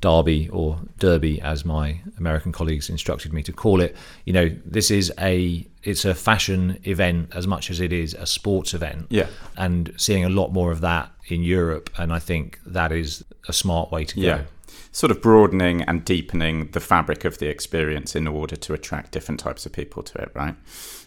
[0.00, 3.96] Derby or Derby, as my American colleagues instructed me to call it.
[4.24, 8.26] You know, this is a it's a fashion event as much as it is a
[8.26, 9.06] sports event.
[9.10, 9.26] Yeah.
[9.56, 13.52] and seeing a lot more of that in Europe, and I think that is a
[13.52, 14.20] smart way to go.
[14.22, 14.42] Yeah.
[14.90, 19.38] Sort of broadening and deepening the fabric of the experience in order to attract different
[19.38, 20.56] types of people to it, right?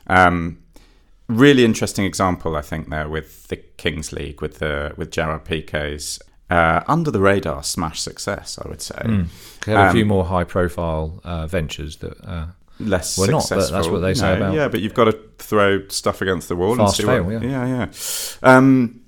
[0.08, 0.60] Um,
[1.28, 6.20] really interesting example, I think, there with the Kings League, with the with Gerard Pique's
[6.50, 9.02] uh, under the radar smash success, I would say.
[9.66, 12.24] They have a Um, few more high profile uh, ventures that.
[12.24, 12.46] Uh,
[12.80, 13.58] Less not, successful.
[13.58, 16.48] but that's what they say No, about- Yeah, but you've got to throw stuff against
[16.50, 17.68] the wall Fast and see fail, what, yeah.
[17.68, 17.88] yeah, yeah.
[18.42, 19.01] Um,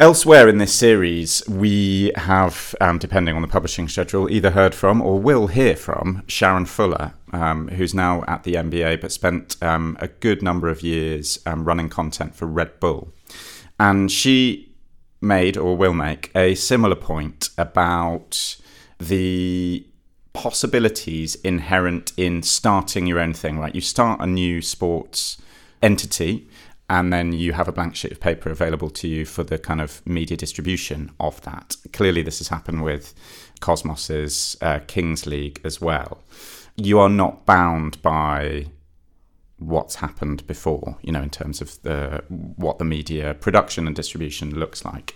[0.00, 5.02] Elsewhere in this series, we have, um, depending on the publishing schedule, either heard from
[5.02, 9.96] or will hear from Sharon Fuller, um, who's now at the NBA but spent um,
[9.98, 13.12] a good number of years um, running content for Red Bull.
[13.80, 14.72] And she
[15.20, 18.56] made or will make a similar point about
[19.00, 19.84] the
[20.32, 23.74] possibilities inherent in starting your own thing, right?
[23.74, 25.42] You start a new sports
[25.82, 26.47] entity
[26.90, 29.80] and then you have a blank sheet of paper available to you for the kind
[29.80, 31.76] of media distribution of that.
[31.92, 33.14] Clearly, this has happened with
[33.60, 36.22] Kosmos's uh, Kings League as well.
[36.76, 38.66] You are not bound by
[39.58, 44.58] what's happened before, you know, in terms of the what the media production and distribution
[44.58, 45.14] looks like.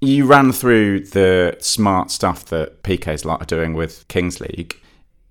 [0.00, 4.76] You ran through the smart stuff that Pique's lot are doing with Kings League.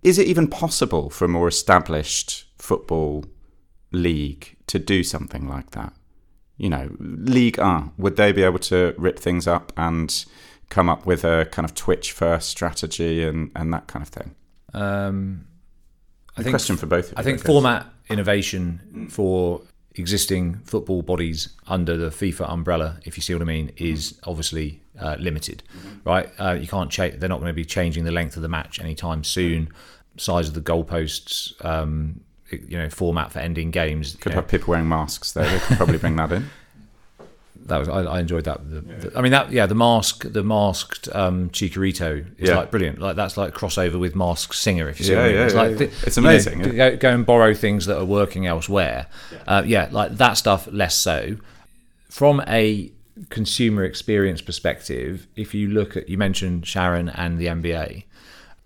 [0.04, 3.26] Is it even possible for a more established football
[3.92, 5.94] league to do something like that?
[6.58, 10.10] You know, League A, would they be able to rip things up and
[10.70, 14.36] come up with a kind of Twitch first strategy and, and that kind of thing?
[14.74, 15.46] um,
[16.38, 17.16] I A think question for both of you.
[17.18, 17.46] I think guess.
[17.46, 19.62] format innovation for
[19.96, 24.82] existing football bodies under the FIFA umbrella, if you see what I mean, is obviously
[24.98, 25.62] uh, limited,
[26.06, 26.30] right?
[26.40, 27.20] Uh, you can't change.
[27.20, 29.68] They're not going to be changing the length of the match anytime soon.
[30.18, 32.22] Size of the goalposts, um,
[32.54, 34.16] you know, format for ending games.
[34.16, 35.44] Could you know, have people wearing masks though.
[35.44, 36.50] They could probably bring that in.
[37.66, 38.68] that was I, I enjoyed that.
[38.70, 42.58] The, the- I mean, that yeah, the mask, the masked um, Chicharito is Yeah.
[42.58, 43.00] like brilliant.
[43.00, 44.90] Like that's like crossover with Masked Singer.
[44.90, 45.38] If you see Yeah, what I mean.
[45.38, 45.78] yeah, it's yeah, like yeah.
[45.78, 46.90] th- It's you know, amazing, yeah.
[46.92, 49.08] go, go and borrow things that are working elsewhere.
[49.48, 51.38] Uh, yeah, like that stuff less so.
[52.10, 52.92] From a
[53.30, 58.04] consumer experience perspective, if you look at you mentioned Sharon and the NBA.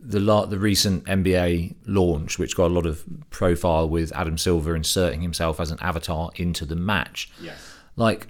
[0.08, 4.76] The la- the recent NBA launch, which got a lot of profile with Adam Silver
[4.76, 7.32] inserting himself as an avatar into the match,
[7.96, 8.28] like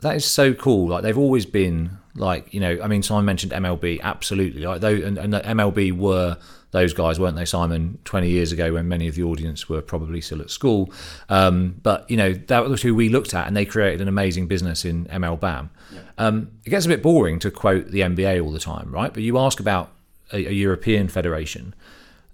[0.00, 0.88] that is so cool.
[0.88, 2.78] Like they've always been like you know.
[2.82, 4.62] I mean, Simon mentioned MLB, absolutely.
[4.62, 6.36] Like though, and, and MLB were
[6.72, 7.98] those guys, weren't they, Simon?
[8.04, 10.92] Twenty years ago, when many of the audience were probably still at school.
[11.28, 14.46] Um, but you know, that was who we looked at, and they created an amazing
[14.46, 15.70] business in MLBAM.
[16.18, 19.12] Um, it gets a bit boring to quote the NBA all the time, right?
[19.12, 19.90] But you ask about
[20.32, 21.74] a, a European federation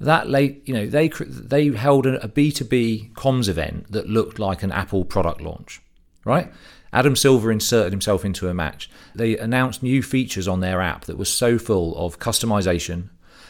[0.01, 4.39] that late, you know, they they held a B two B comms event that looked
[4.39, 5.81] like an Apple product launch,
[6.25, 6.53] right?
[6.93, 8.91] Adam Silver inserted himself into a match.
[9.15, 13.09] They announced new features on their app that was so full of customization,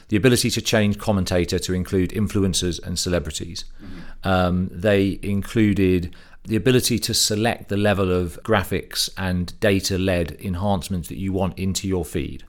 [0.08, 3.64] the ability to change commentator to include influencers and celebrities.
[4.24, 11.08] Um, they included the ability to select the level of graphics and data led enhancements
[11.08, 12.44] that you want into your feed.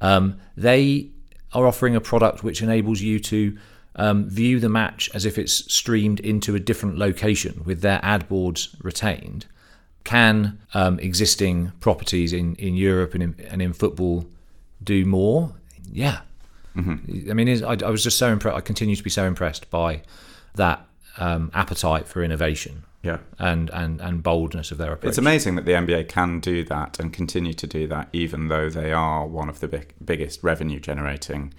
[0.00, 1.10] Um, they
[1.52, 3.56] are offering a product which enables you to
[3.96, 8.28] um, view the match as if it's streamed into a different location with their ad
[8.28, 9.46] boards retained.
[10.04, 14.26] Can um, existing properties in, in Europe and in, and in football
[14.82, 15.54] do more?
[15.90, 16.20] Yeah.
[17.30, 18.56] I mean, I, I was just so impressed.
[18.56, 20.02] I continue to be so impressed by
[20.56, 23.18] that um, appetite for innovation Yeah.
[23.38, 25.10] and, and, and boldness of their approach.
[25.10, 28.68] It's amazing that the NBA can do that and continue to do that, even though
[28.68, 31.54] they are one of the big, biggest revenue generating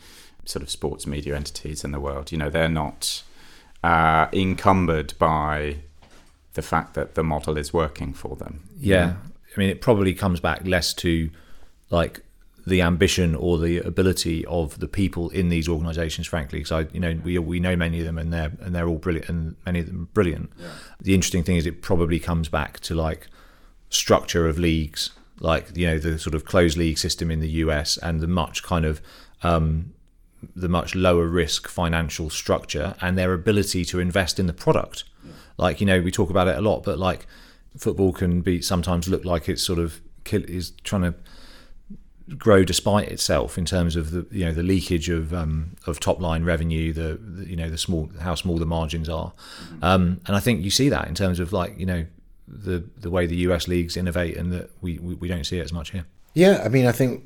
[0.45, 2.31] sort of sports media entities in the world.
[2.31, 3.23] You know, they're not
[3.83, 5.77] uh, encumbered by
[6.53, 8.67] the fact that the model is working for them.
[8.79, 9.15] Yeah.
[9.55, 11.29] I mean, it probably comes back less to
[11.89, 12.21] like
[12.67, 16.27] the ambition or the ability of the people in these organisations.
[16.27, 18.87] Frankly, because I, you know, we we know many of them, and they're and they're
[18.87, 20.51] all brilliant, and many of them brilliant.
[20.59, 20.67] Yeah.
[21.01, 23.27] The interesting thing is, it probably comes back to like
[23.89, 27.97] structure of leagues, like you know the sort of closed league system in the US,
[27.97, 29.01] and the much kind of
[29.43, 29.93] um,
[30.53, 35.05] the much lower risk financial structure and their ability to invest in the product.
[35.23, 35.31] Yeah.
[35.57, 37.27] Like you know, we talk about it a lot, but like
[37.77, 41.13] football can be sometimes look like it's sort of kill, is trying to
[42.35, 46.19] grow despite itself in terms of the you know the leakage of um, of top
[46.19, 49.83] line revenue, the, the, you know the small how small the margins are, mm-hmm.
[49.83, 52.05] um, and I think you see that in terms of like you know
[52.47, 55.63] the the way the US leagues innovate and that we, we, we don't see it
[55.63, 56.05] as much here.
[56.33, 57.23] Yeah, I mean I think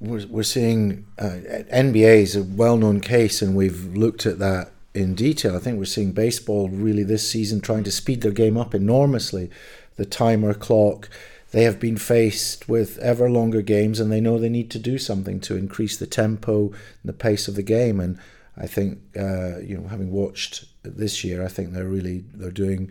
[0.00, 1.38] we're we're seeing uh,
[1.72, 5.56] NBA is a well known case, and we've looked at that in detail.
[5.56, 9.50] I think we're seeing baseball really this season trying to speed their game up enormously,
[9.96, 11.08] the timer clock
[11.52, 14.98] they have been faced with ever longer games and they know they need to do
[14.98, 16.74] something to increase the tempo and
[17.04, 18.00] the pace of the game.
[18.00, 18.18] And
[18.56, 22.90] I think uh, you know, having watched this year, I think they're really they're doing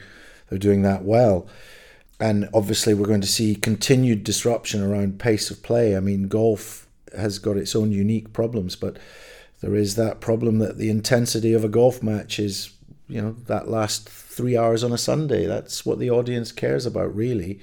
[0.49, 1.47] they're doing that well.
[2.19, 5.97] And obviously, we're going to see continued disruption around pace of play.
[5.97, 6.87] I mean, golf
[7.17, 8.97] has got its own unique problems, but
[9.61, 12.73] there is that problem that the intensity of a golf match is,
[13.07, 15.47] you know, that last three hours on a Sunday.
[15.47, 17.59] That's what the audience cares about, really.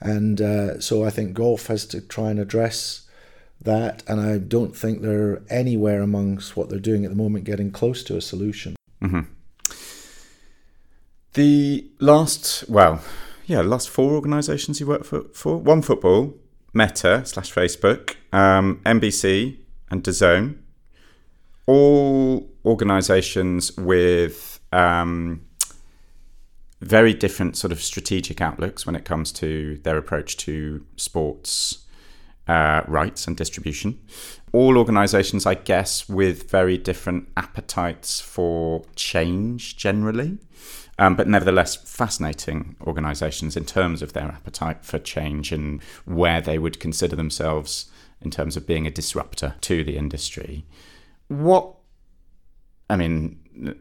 [0.00, 3.08] And uh, so I think golf has to try and address
[3.60, 4.02] that.
[4.06, 8.02] And I don't think they're anywhere amongst what they're doing at the moment getting close
[8.04, 8.76] to a solution.
[9.02, 9.20] Mm-hmm.
[11.34, 13.02] The last, well,
[13.46, 16.34] yeah, last four organisations you worked for, for OneFootball,
[16.72, 19.58] Meta slash Facebook, um, NBC,
[19.90, 20.58] and DAZN,
[21.66, 25.45] all organisations with um,
[26.80, 31.86] very different sort of strategic outlooks when it comes to their approach to sports
[32.48, 33.98] uh, rights and distribution.
[34.52, 40.38] All organizations, I guess, with very different appetites for change generally.
[40.98, 46.58] Um, but nevertheless, fascinating organizations in terms of their appetite for change and where they
[46.58, 47.90] would consider themselves
[48.22, 50.64] in terms of being a disruptor to the industry.
[51.28, 51.74] What,
[52.88, 53.76] I mean,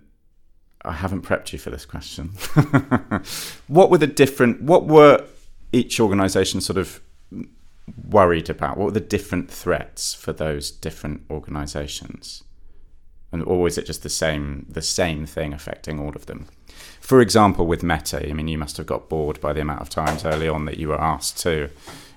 [0.86, 2.28] I haven't prepped you for this question.
[3.68, 4.62] what were the different?
[4.62, 5.26] What were
[5.72, 7.02] each organisation sort of
[8.08, 8.78] worried about?
[8.78, 12.44] What were the different threats for those different organisations?
[13.32, 16.48] And or is it just the same the same thing affecting all of them?
[17.02, 19.90] For example, with Meta, I mean, you must have got bored by the amount of
[19.90, 21.70] times early on that you were asked to,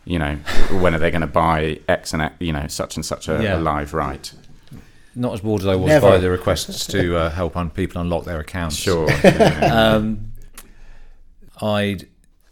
[0.04, 0.36] you know,
[0.80, 3.42] when are they going to buy X and X, you know, such and such a,
[3.42, 3.56] yeah.
[3.56, 4.32] a live right?
[5.18, 6.10] Not as bored as I was Never.
[6.10, 8.76] by the requests to uh, help on people unlock their accounts.
[8.76, 9.08] Sure.
[9.62, 10.32] um,
[11.60, 12.06] I'd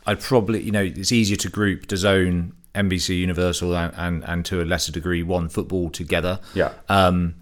[0.05, 4.61] I'd probably you know it's easier to group DAZN, NBC Universal, and, and, and to
[4.63, 6.41] a lesser degree OneFootball together.
[6.55, 6.73] Yeah.
[6.89, 7.37] Um,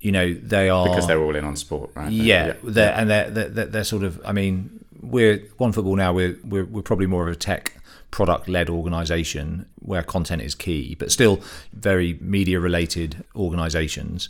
[0.00, 2.10] you know they are because they're all in on sport, right?
[2.10, 2.54] Yeah, yeah.
[2.62, 4.20] They're, and they're, they're they're sort of.
[4.24, 6.12] I mean, we're OneFootball now.
[6.12, 7.79] We're we're, we're probably more of a tech
[8.10, 11.40] product led organization where content is key, but still
[11.72, 14.28] very media related organizations.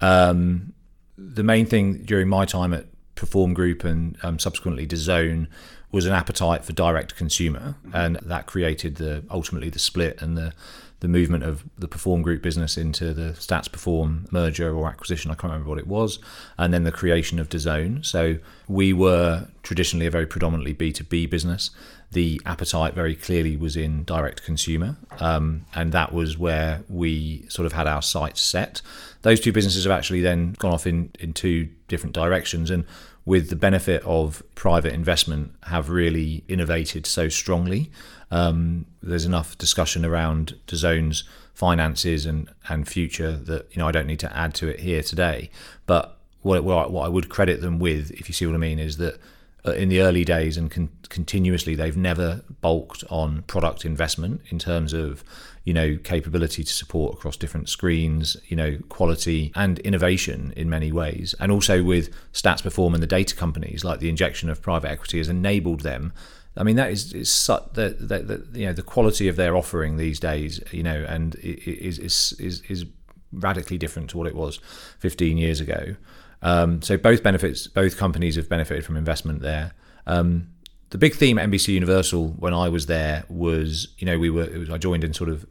[0.00, 0.72] Um,
[1.16, 5.48] the main thing during my time at Perform Group and um, subsequently DAZN
[5.90, 10.52] was an appetite for direct consumer, and that created the ultimately the split and the
[11.00, 15.30] the movement of the Perform Group business into the Stats Perform merger or acquisition.
[15.30, 16.18] I can't remember what it was,
[16.56, 18.04] and then the creation of DAZN.
[18.04, 21.70] So we were traditionally a very predominantly B two B business.
[22.12, 27.66] The appetite very clearly was in direct consumer, um, and that was where we sort
[27.66, 28.80] of had our sights set.
[29.22, 32.84] Those two businesses have actually then gone off in, in two different directions, and
[33.26, 37.90] with the benefit of private investment, have really innovated so strongly.
[38.30, 44.06] Um, there's enough discussion around DAZN's finances and, and future that you know I don't
[44.06, 45.50] need to add to it here today.
[45.86, 48.96] But what, what I would credit them with, if you see what I mean, is
[48.98, 49.18] that
[49.66, 54.58] uh, in the early days and con- continuously they've never bulked on product investment in
[54.58, 55.24] terms of
[55.66, 60.90] you know capability to support across different screens you know quality and innovation in many
[60.92, 61.34] ways.
[61.38, 65.18] And also with stats perform and the data companies like the injection of private equity
[65.18, 66.12] has enabled them.
[66.56, 69.56] I mean that is, is such that, that, that you know the quality of their
[69.56, 72.86] offering these days you know and is is is, is
[73.32, 74.60] radically different to what it was
[75.00, 75.96] 15 years ago.
[76.42, 79.72] Um, so both benefits, both companies have benefited from investment there.
[80.06, 80.48] Um,
[80.90, 84.46] the big theme at NBC Universal when I was there was, you know, we were
[84.58, 85.44] was, I joined in sort of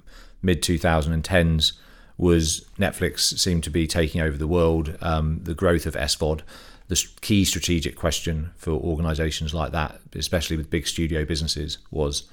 [0.46, 1.74] mid 2010s
[2.18, 4.98] was Netflix seemed to be taking over the world.
[5.02, 6.42] Um, the growth of SVOD,
[6.88, 12.24] the key strategic question for organisations like that, especially with big studio businesses, was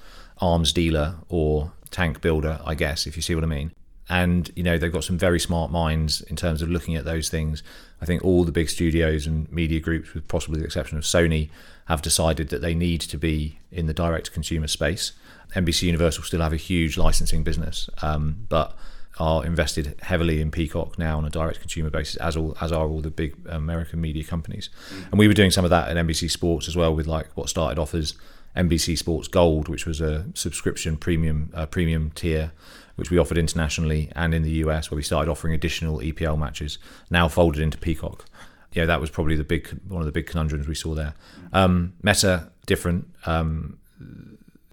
[0.40, 2.60] arms dealer or tank builder.
[2.64, 3.72] I guess if you see what I mean.
[4.08, 7.28] and you know they've got some very smart minds in terms of looking at those
[7.28, 7.62] things.
[8.00, 11.50] I think all the big studios and media groups, with possibly the exception of Sony,
[11.92, 15.12] have decided that they need to be in the direct consumer space.
[15.54, 18.74] NBC Universal still have a huge licensing business, um, but
[19.18, 22.88] are invested heavily in Peacock now on a direct consumer basis, as all as are
[22.88, 24.70] all the big American media companies.
[25.10, 27.50] And we were doing some of that at NBC Sports as well, with like what
[27.50, 28.14] started off as
[28.56, 32.52] NBC Sports Gold, which was a subscription premium uh, premium tier,
[32.96, 36.78] which we offered internationally and in the US, where we started offering additional EPL matches,
[37.10, 38.24] now folded into Peacock.
[38.72, 41.14] Yeah, that was probably the big one of the big conundrums we saw there.
[41.52, 43.06] Um, Meta different.
[43.26, 43.78] Um,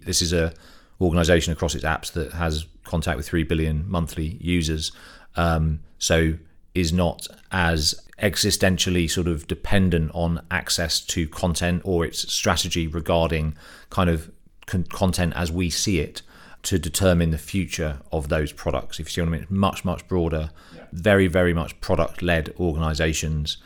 [0.00, 0.52] this is a
[1.00, 4.92] organization across its apps that has contact with 3 billion monthly users.
[5.36, 6.34] Um, so
[6.74, 13.56] is not as existentially sort of dependent on access to content or its strategy regarding
[13.88, 14.30] kind of
[14.66, 16.22] con- content as we see it
[16.62, 19.00] to determine the future of those products.
[19.00, 20.84] If you see what I mean, it's much, much broader, yeah.
[20.92, 23.56] very, very much product led organizations.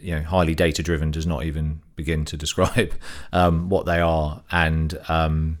[0.00, 2.94] You know, highly data driven does not even begin to describe
[3.32, 4.42] um, what they are.
[4.50, 5.58] And um,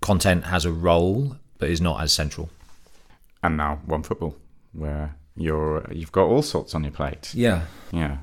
[0.00, 2.50] content has a role, but is not as central.
[3.42, 4.34] And now OneFootball,
[4.72, 7.32] where you're you've got all sorts on your plate.
[7.34, 7.62] Yeah,
[7.92, 8.18] yeah.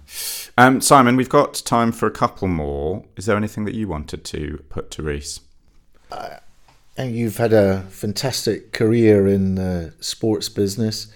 [0.58, 3.06] Um, Simon, we've got time for a couple more.
[3.16, 5.40] Is there anything that you wanted to put to Rhys?
[6.12, 6.38] Uh,
[6.98, 11.08] and you've had a fantastic career in the sports business.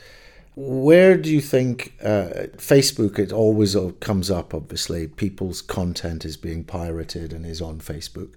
[0.62, 3.18] Where do you think uh, Facebook?
[3.18, 4.54] It always comes up.
[4.54, 8.34] Obviously, people's content is being pirated and is on Facebook.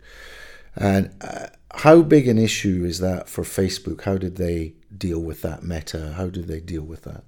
[0.76, 4.02] And uh, how big an issue is that for Facebook?
[4.02, 6.14] How did they deal with that meta?
[6.16, 7.24] How did they deal with that?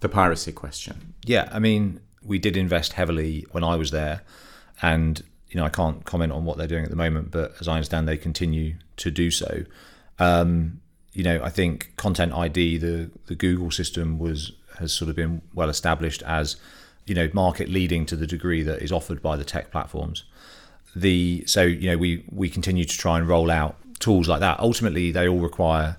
[0.00, 1.14] The piracy question.
[1.24, 4.20] Yeah, I mean, we did invest heavily when I was there,
[4.82, 7.68] and you know, I can't comment on what they're doing at the moment, but as
[7.68, 9.64] I understand, they continue to do so.
[10.18, 10.82] Um,
[11.16, 15.40] you know, I think Content ID, the the Google system, was has sort of been
[15.54, 16.56] well established as
[17.06, 20.24] you know market leading to the degree that is offered by the tech platforms.
[20.94, 24.60] The so you know we we continue to try and roll out tools like that.
[24.60, 25.96] Ultimately, they all require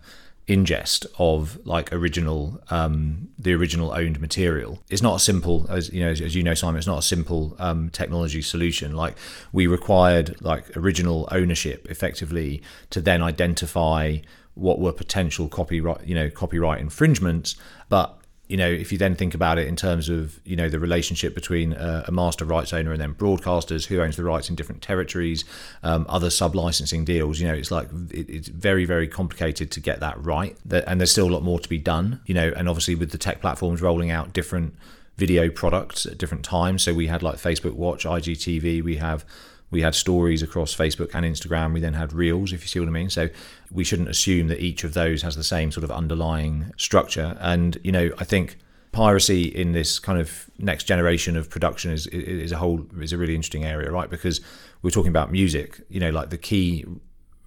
[0.48, 4.84] ingest of like original um, the original owned material.
[4.88, 7.08] It's not a simple as you know as, as you know simon it's not a
[7.16, 8.96] simple um, technology solution.
[8.96, 9.16] Like
[9.52, 12.62] we required like original ownership effectively
[12.92, 14.18] to then identify
[14.58, 17.56] what were potential copyright you know copyright infringements
[17.90, 20.80] but you know, if you then think about it in terms of you know the
[20.80, 24.56] relationship between a, a master rights owner and then broadcasters, who owns the rights in
[24.56, 25.44] different territories,
[25.84, 29.80] um, other sub licensing deals, you know, it's like it, it's very very complicated to
[29.80, 32.70] get that right, and there's still a lot more to be done, you know, and
[32.70, 34.74] obviously with the tech platforms rolling out different
[35.18, 39.26] video products at different times, so we had like Facebook Watch, IGTV, we have
[39.70, 41.74] we had stories across Facebook and Instagram.
[41.74, 43.10] We then had Reels, if you see what I mean.
[43.10, 43.30] So
[43.72, 47.38] we shouldn't assume that each of those has the same sort of underlying structure.
[47.40, 48.58] And you know, I think
[48.92, 53.18] piracy in this kind of next generation of production is is a whole is a
[53.18, 54.10] really interesting area, right?
[54.10, 54.42] Because
[54.82, 55.82] we're talking about music.
[55.90, 56.86] You know, like the key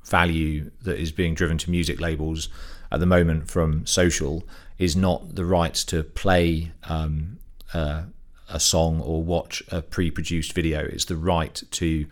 [0.05, 2.49] value that is being driven to music labels
[2.93, 4.43] at the moment from social
[4.79, 7.39] is not the rights to play um,
[7.73, 8.03] uh,
[8.49, 10.81] a song or watch a pre-produced video.
[10.81, 12.07] It's the right to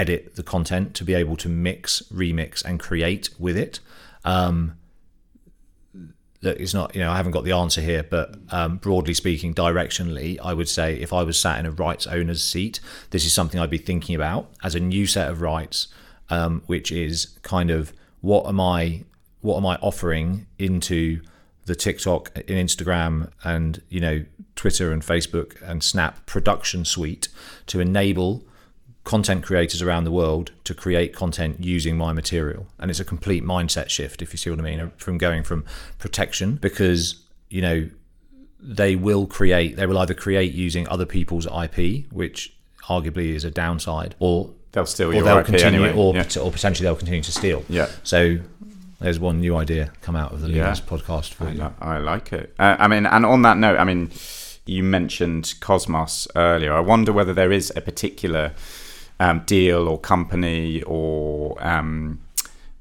[0.00, 3.80] edit the content, to be able to mix, remix, and create with it.
[4.24, 4.76] Um,
[6.42, 10.38] is not, you know, I haven't got the answer here, but um, broadly speaking, directionally,
[10.42, 12.80] I would say if I was sat in a rights owner's seat,
[13.10, 15.88] this is something I'd be thinking about as a new set of rights,
[16.30, 17.92] um, which is kind of
[18.22, 19.04] what am I,
[19.42, 21.20] what am I offering into
[21.66, 24.24] the TikTok and Instagram and you know
[24.56, 27.28] Twitter and Facebook and Snap production suite
[27.66, 28.42] to enable
[29.04, 33.42] content creators around the world to create content using my material and it's a complete
[33.42, 35.64] mindset shift if you see what I mean from going from
[35.98, 37.16] protection because
[37.48, 37.88] you know
[38.60, 43.50] they will create they will either create using other people's IP which arguably is a
[43.50, 45.96] downside or they'll steal or they'll IP continue anyway.
[45.96, 46.24] or, yeah.
[46.40, 48.38] or potentially they'll continue to steal yeah so
[49.00, 50.72] there's one new idea come out of the yeah.
[50.72, 51.74] podcast for I, you.
[51.80, 52.54] I like it.
[52.58, 54.10] Uh, I mean, and on that note, I mean,
[54.66, 56.74] you mentioned Kosmos earlier.
[56.74, 58.52] I wonder whether there is a particular
[59.20, 62.20] um, deal or company or um,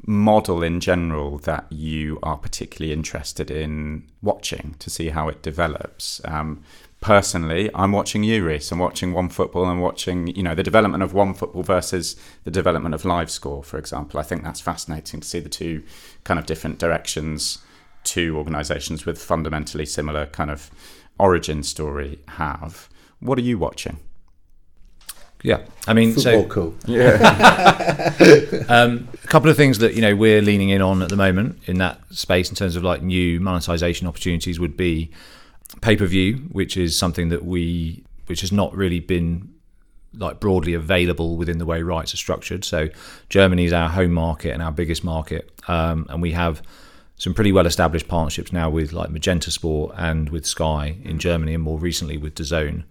[0.08, 6.20] model in general that you are particularly interested in watching to see how it develops.
[6.26, 6.64] Um,
[7.02, 8.72] personally, I'm watching Rhys.
[8.72, 9.68] I'm watching OneFootball.
[9.68, 12.16] I'm watching, you know, the development of OneFootball versus
[12.46, 14.20] the development of LiveScore, for example.
[14.20, 15.84] I think that's fascinating to see the two
[16.24, 17.60] kind of different directions
[18.04, 20.72] two organisations with fundamentally similar kind of
[21.20, 22.90] origin story have.
[23.20, 24.00] What are you watching?
[25.42, 26.76] Yeah, I mean, Football so co.
[28.70, 31.60] um, a couple of things that you know we're leaning in on at the moment
[31.66, 35.12] in that space in terms of like new monetization opportunities would be
[35.82, 39.54] pay per view, which is something that we which has not really been
[40.14, 42.66] like broadly available within the way rights are structured.
[42.66, 42.90] So
[43.30, 46.62] Germany is our home market and our biggest market, um, and we have
[47.16, 51.54] some pretty well established partnerships now with like Magenta Sport and with Sky in Germany,
[51.54, 52.84] and more recently with DAZN.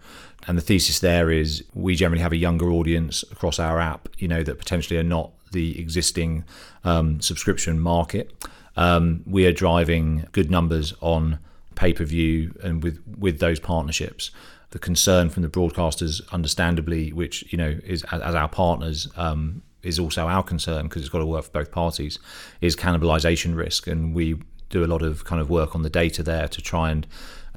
[0.48, 4.26] And the thesis there is we generally have a younger audience across our app, you
[4.26, 6.44] know, that potentially are not the existing
[6.84, 8.32] um, subscription market.
[8.76, 11.38] Um, we are driving good numbers on
[11.74, 14.30] pay per view and with with those partnerships.
[14.70, 19.98] The concern from the broadcasters, understandably, which you know is as, our partners, um, is
[19.98, 22.18] also our concern because it's got to work for both parties,
[22.62, 24.40] is cannibalization risk, and we
[24.70, 27.06] do a lot of kind of work on the data there to try and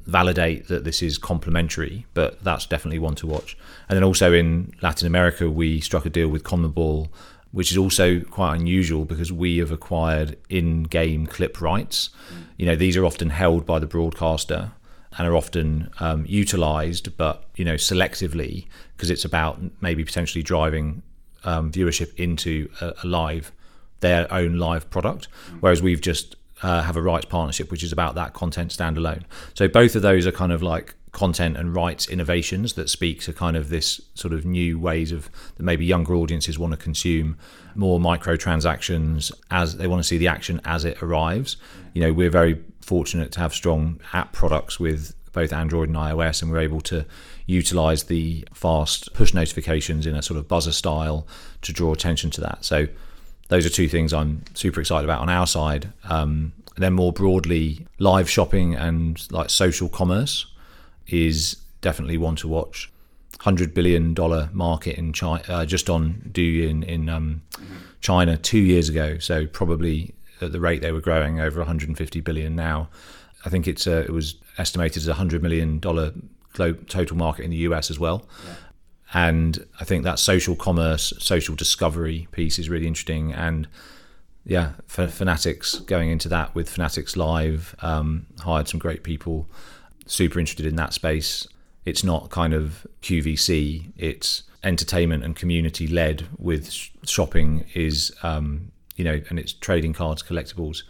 [0.06, 3.56] validate that this is complementary, but that's definitely one to watch.
[3.88, 7.08] And then also in Latin America, we struck a deal with CONMEBOL,
[7.52, 12.10] which is also quite unusual because we have acquired in-game clip rights.
[12.56, 14.72] You know, these are often held by the broadcaster
[15.18, 21.02] and are often um, utilized, but you know, selectively because it's about maybe potentially driving
[21.44, 23.52] um, viewership into a, a live,
[24.00, 25.28] their own live product.
[25.60, 29.22] Whereas we've just uh, have a rights partnership, which is about that content standalone.
[29.54, 33.32] So both of those are kind of like content and rights innovations that speak to
[33.32, 37.36] kind of this sort of new ways of that maybe younger audiences want to consume
[37.74, 41.56] more microtransactions as they want to see the action as it arrives.
[41.92, 46.42] You know, we're very fortunate to have strong app products with both Android and iOS,
[46.42, 47.04] and we're able to
[47.46, 51.26] utilize the fast push notifications in a sort of buzzer style
[51.62, 52.64] to draw attention to that.
[52.64, 52.86] So
[53.52, 55.92] those are two things I'm super excited about on our side.
[56.04, 60.46] Um, then more broadly, live shopping and like social commerce
[61.08, 62.90] is definitely one to watch.
[63.40, 67.42] Hundred billion dollar market in China, uh, just on Douyin in um,
[68.00, 69.18] China two years ago.
[69.18, 72.88] So probably at the rate they were growing, over 150 billion now.
[73.44, 76.14] I think it's uh, it was estimated as a hundred million dollar
[76.54, 78.26] total market in the US as well.
[78.46, 78.54] Yeah.
[79.14, 83.32] And I think that social commerce, social discovery piece is really interesting.
[83.32, 83.68] And
[84.44, 89.46] yeah, for Fanatics going into that with Fanatics Live, um, hired some great people,
[90.06, 91.46] super interested in that space.
[91.84, 96.70] It's not kind of QVC, it's entertainment and community led with
[97.04, 100.82] shopping is, um, you know, and it's trading cards, collectibles.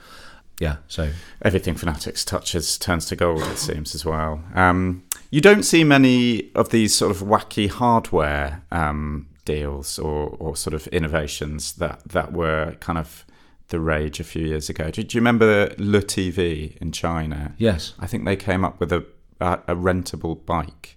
[0.63, 1.11] Yeah, so
[1.45, 4.45] everything Fanatics touches turns to gold, it seems as well.
[4.55, 10.55] Um, you don't see many of these sort of wacky hardware um, deals or, or
[10.55, 13.25] sort of innovations that, that were kind of
[13.71, 14.93] the rage a few years ago.
[14.93, 17.55] Do, do you remember LeTV in China?
[17.59, 17.95] Yes.
[17.99, 19.05] I think they came up with a,
[19.41, 20.97] a, a rentable bike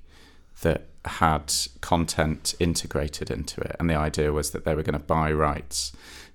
[0.62, 1.52] that had
[1.82, 3.76] content integrated into it.
[3.80, 5.92] And the idea was that they were going to buy rights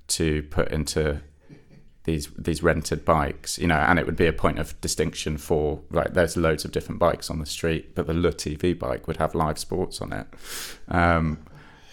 [0.09, 1.21] to put into
[2.11, 5.81] these these rented bikes, you know, and it would be a point of distinction for
[5.91, 9.35] like there's loads of different bikes on the street, but the LeTV bike would have
[9.35, 10.27] live sports on it.
[10.89, 11.39] Um,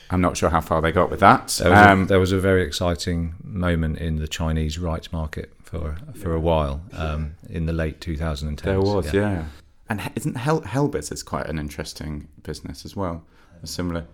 [0.09, 1.49] I'm not sure how far they got with that.
[1.61, 5.53] There was, um, a, there was a very exciting moment in the Chinese rights market
[5.61, 8.61] for for a while um, in the late 2010s.
[8.61, 9.22] There was, yeah.
[9.22, 9.45] yeah.
[9.89, 13.24] And isn't Hell, Helbiz is quite an interesting business as well?
[13.63, 14.05] A similar.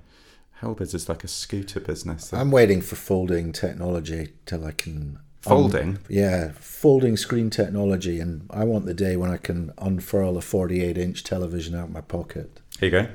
[0.61, 2.33] Helbiz is like a scooter business.
[2.33, 5.89] I'm waiting for folding technology till I can Folding?
[5.89, 8.19] Um, yeah, folding screen technology.
[8.19, 11.91] And I want the day when I can unfurl a 48 inch television out of
[11.91, 12.61] my pocket.
[12.79, 13.07] Here you go.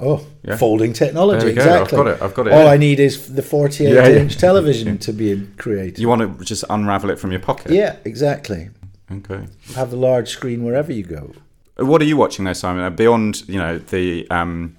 [0.00, 0.56] Oh, yeah.
[0.56, 1.48] folding technology.
[1.48, 1.98] Exactly.
[1.98, 2.22] I've got it.
[2.22, 2.52] I've got it.
[2.52, 6.00] All I need is the 48 yeah, inch television to be created.
[6.00, 7.70] You want to just unravel it from your pocket?
[7.70, 8.70] Yeah, exactly.
[9.10, 9.46] Okay.
[9.76, 11.32] Have the large screen wherever you go.
[11.76, 12.82] What are you watching there, Simon?
[12.82, 14.76] Uh, beyond, you know, the um,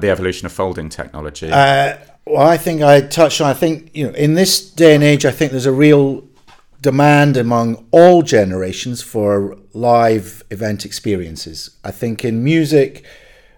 [0.00, 1.50] the evolution of folding technology.
[1.50, 1.96] Uh,
[2.26, 3.48] well, I think I touched on.
[3.48, 6.24] I think you know, in this day and age, I think there's a real
[6.80, 11.70] demand among all generations for live event experiences.
[11.84, 13.04] I think in music,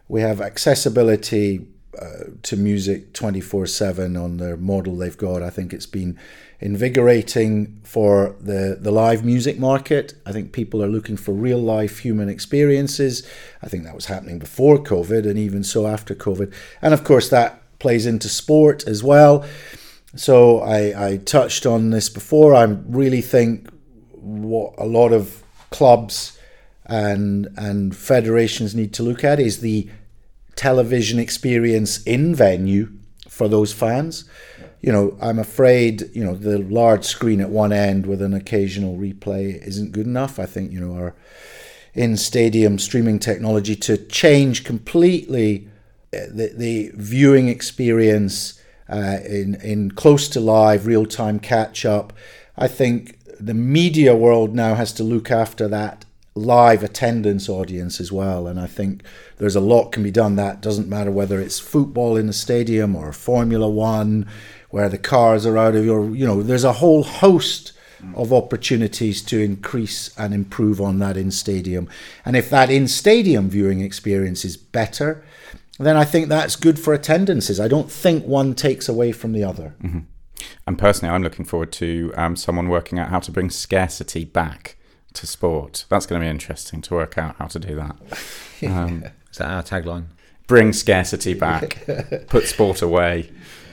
[0.09, 1.67] we have accessibility
[2.01, 5.43] uh, to music 24 7 on the model they've got.
[5.43, 6.19] I think it's been
[6.61, 10.15] invigorating for the, the live music market.
[10.25, 13.27] I think people are looking for real life human experiences.
[13.63, 16.53] I think that was happening before COVID and even so after COVID.
[16.81, 19.45] And of course, that plays into sport as well.
[20.17, 22.55] So I, I touched on this before.
[22.55, 23.69] I really think
[24.13, 26.39] what a lot of clubs
[26.87, 29.87] and and federations need to look at is the
[30.57, 32.89] television experience in venue
[33.29, 34.25] for those fans.
[34.81, 38.97] You know, I'm afraid, you know, the large screen at one end with an occasional
[38.97, 40.39] replay isn't good enough.
[40.39, 41.15] I think, you know, our
[41.93, 45.69] in stadium streaming technology to change completely
[46.33, 52.13] the, the viewing experience uh, in in close to live, real time catch up.
[52.57, 56.05] I think the media world now has to look after that
[56.35, 58.47] live attendance audience as well.
[58.47, 59.03] And I think
[59.39, 60.37] there's a lot can be done.
[60.37, 64.27] That doesn't matter whether it's football in the stadium or Formula One,
[64.71, 67.73] where the cars are out of your, you know, there's a whole host
[68.17, 71.89] of opportunities to increase and improve on that in stadium.
[72.25, 75.25] And if that in stadium viewing experience is better,
[75.79, 77.59] then I think that's good for attendances.
[77.59, 79.75] I don't think one takes away from the other.
[79.83, 80.01] Mm-hmm.
[80.67, 84.77] And personally, I'm looking forward to um, someone working out how to bring scarcity back
[85.15, 85.85] to sport.
[85.89, 87.97] That's going to be interesting to work out how to do that.
[88.65, 90.07] Um, Is that our tagline?
[90.47, 91.85] Bring scarcity back,
[92.29, 93.31] put sport away.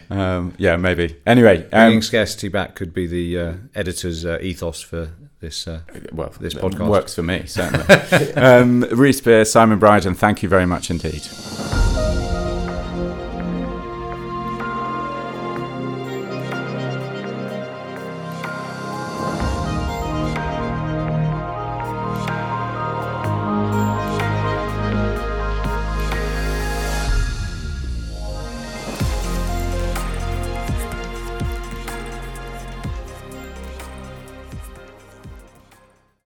[0.10, 1.16] Um, yeah, maybe.
[1.26, 5.12] Anyway, bringing um, scarcity back could be the uh, editor's uh, ethos for
[5.42, 5.68] this.
[5.68, 5.82] Uh,
[6.14, 8.34] well, this podcast works for me certainly.
[8.36, 11.28] um, Rhys Beer, Simon Brydon, thank you very much indeed.